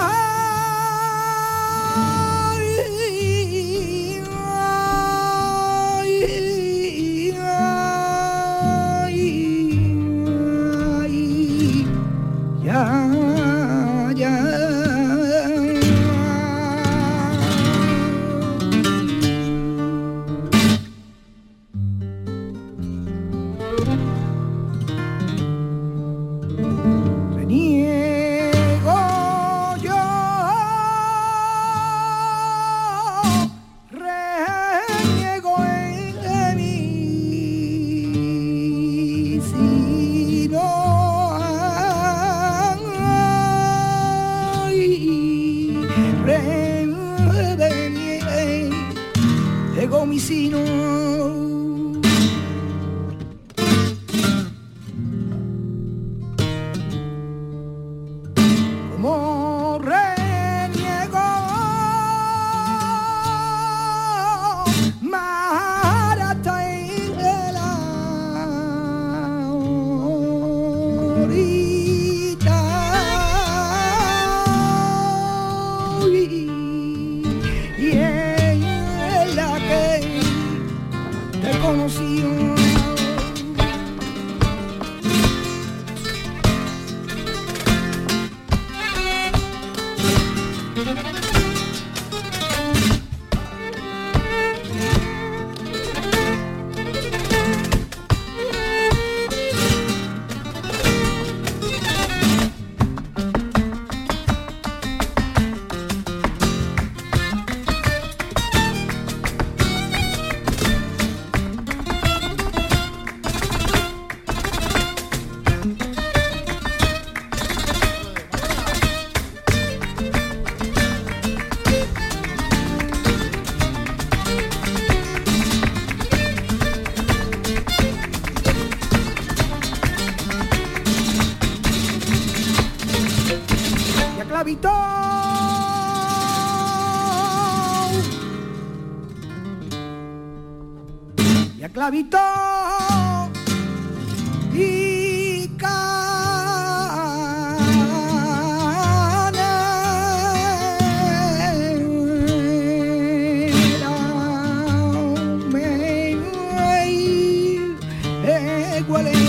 Eh, 158.96 159.27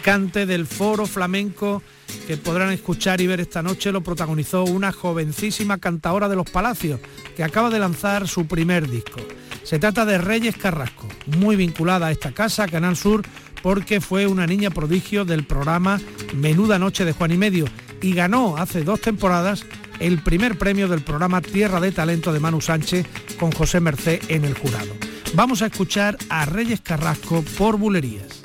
cante 0.00 0.46
del 0.46 0.66
foro 0.66 1.06
flamenco 1.06 1.82
que 2.26 2.36
podrán 2.36 2.70
escuchar 2.70 3.20
y 3.20 3.26
ver 3.26 3.40
esta 3.40 3.62
noche 3.62 3.92
lo 3.92 4.02
protagonizó 4.02 4.64
una 4.64 4.92
jovencísima 4.92 5.78
cantadora 5.78 6.28
de 6.28 6.36
los 6.36 6.50
Palacios 6.50 7.00
que 7.36 7.44
acaba 7.44 7.70
de 7.70 7.78
lanzar 7.78 8.28
su 8.28 8.46
primer 8.46 8.88
disco. 8.88 9.20
Se 9.62 9.78
trata 9.78 10.04
de 10.04 10.18
Reyes 10.18 10.56
Carrasco, 10.56 11.08
muy 11.26 11.56
vinculada 11.56 12.06
a 12.06 12.10
esta 12.10 12.32
casa, 12.32 12.68
Canal 12.68 12.96
Sur, 12.96 13.22
porque 13.62 14.00
fue 14.00 14.26
una 14.26 14.46
niña 14.46 14.70
prodigio 14.70 15.24
del 15.24 15.44
programa 15.44 16.00
Menuda 16.34 16.78
Noche 16.78 17.04
de 17.04 17.12
Juan 17.12 17.32
y 17.32 17.36
Medio 17.36 17.66
y 18.00 18.14
ganó 18.14 18.56
hace 18.56 18.84
dos 18.84 19.00
temporadas 19.00 19.64
el 20.00 20.22
primer 20.22 20.56
premio 20.58 20.88
del 20.88 21.02
programa 21.02 21.40
Tierra 21.40 21.80
de 21.80 21.92
Talento 21.92 22.32
de 22.32 22.40
Manu 22.40 22.60
Sánchez 22.60 23.06
con 23.38 23.52
José 23.52 23.80
Mercé 23.80 24.20
en 24.28 24.44
el 24.44 24.54
jurado. 24.54 24.94
Vamos 25.34 25.62
a 25.62 25.66
escuchar 25.66 26.16
a 26.28 26.46
Reyes 26.46 26.80
Carrasco 26.80 27.42
por 27.56 27.76
Bulerías. 27.76 28.37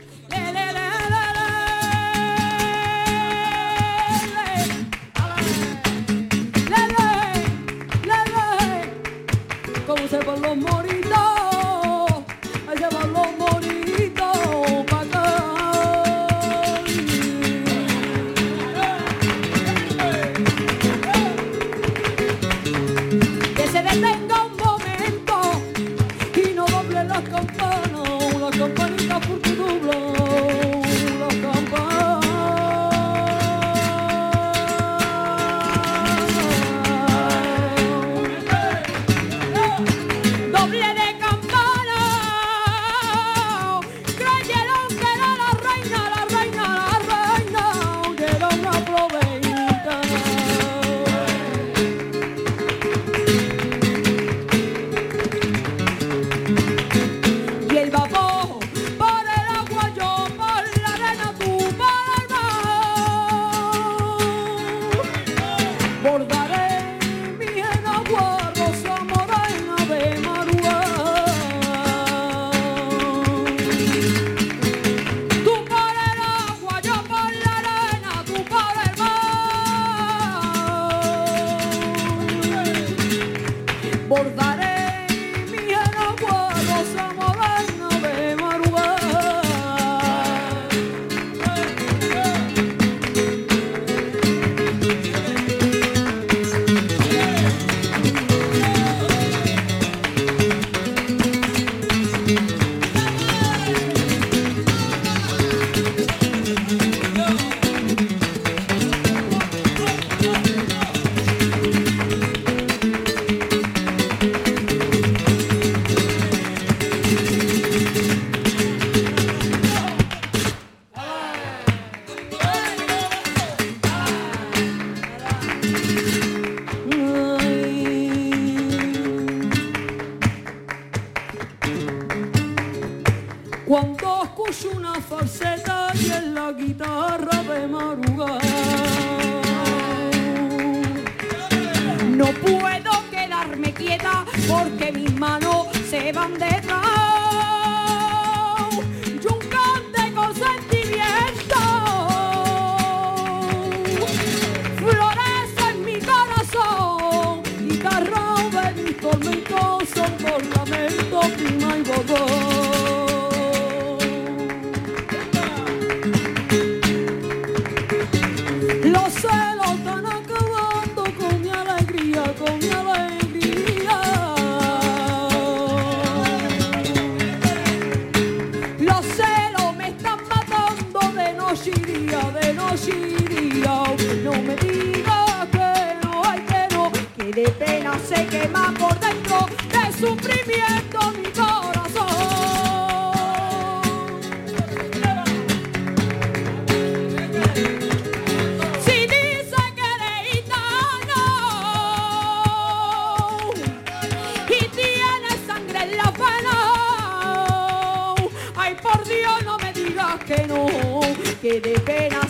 No 142.24 142.32
puedo 142.36 142.92
quedarme 143.12 143.74
quieta 143.74 144.24
porque 144.48 144.94
mis 144.94 145.14
manos 145.20 145.68
se 145.90 146.14
van 146.14 146.32
detrás 146.40 146.83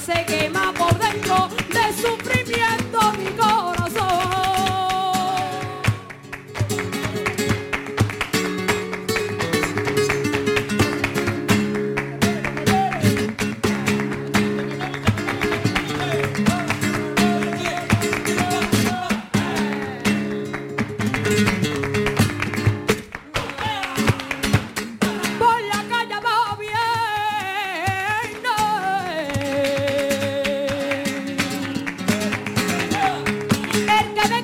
se 0.05 0.25
quema 0.25 0.72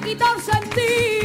quitado 0.10 0.40
sentido. 0.40 1.19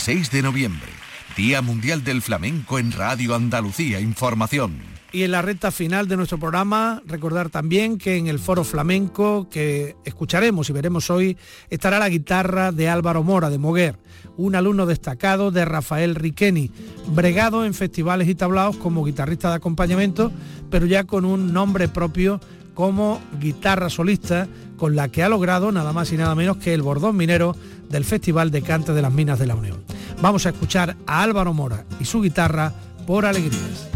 16 0.00 0.30
de 0.30 0.40
noviembre, 0.40 0.88
Día 1.36 1.60
Mundial 1.60 2.02
del 2.02 2.22
Flamenco 2.22 2.78
en 2.78 2.90
Radio 2.90 3.34
Andalucía 3.34 4.00
Información. 4.00 4.78
Y 5.12 5.24
en 5.24 5.30
la 5.30 5.42
recta 5.42 5.70
final 5.70 6.08
de 6.08 6.16
nuestro 6.16 6.38
programa, 6.38 7.02
recordar 7.04 7.50
también 7.50 7.98
que 7.98 8.16
en 8.16 8.26
el 8.26 8.38
foro 8.38 8.64
flamenco 8.64 9.50
que 9.50 9.96
escucharemos 10.06 10.70
y 10.70 10.72
veremos 10.72 11.10
hoy 11.10 11.36
estará 11.68 11.98
la 11.98 12.08
guitarra 12.08 12.72
de 12.72 12.88
Álvaro 12.88 13.22
Mora 13.22 13.50
de 13.50 13.58
Moguer, 13.58 13.98
un 14.38 14.54
alumno 14.54 14.86
destacado 14.86 15.50
de 15.50 15.66
Rafael 15.66 16.14
Riqueni, 16.14 16.70
bregado 17.08 17.66
en 17.66 17.74
festivales 17.74 18.26
y 18.26 18.34
tablaos 18.34 18.76
como 18.76 19.04
guitarrista 19.04 19.50
de 19.50 19.56
acompañamiento, 19.56 20.32
pero 20.70 20.86
ya 20.86 21.04
con 21.04 21.26
un 21.26 21.52
nombre 21.52 21.88
propio 21.88 22.40
como 22.72 23.20
guitarra 23.38 23.90
solista 23.90 24.48
con 24.78 24.96
la 24.96 25.08
que 25.08 25.22
ha 25.22 25.28
logrado 25.28 25.70
nada 25.72 25.92
más 25.92 26.10
y 26.10 26.16
nada 26.16 26.34
menos 26.34 26.56
que 26.56 26.72
el 26.72 26.80
bordón 26.80 27.18
minero 27.18 27.54
del 27.90 28.04
Festival 28.04 28.50
de 28.50 28.62
Cante 28.62 28.92
de 28.94 29.02
las 29.02 29.12
Minas 29.12 29.38
de 29.38 29.46
la 29.46 29.54
Unión. 29.54 29.84
Vamos 30.22 30.46
a 30.46 30.50
escuchar 30.50 30.96
a 31.06 31.22
Álvaro 31.22 31.52
Mora 31.52 31.84
y 32.00 32.04
su 32.06 32.22
guitarra 32.22 32.72
por 33.06 33.26
alegrías. 33.26 33.88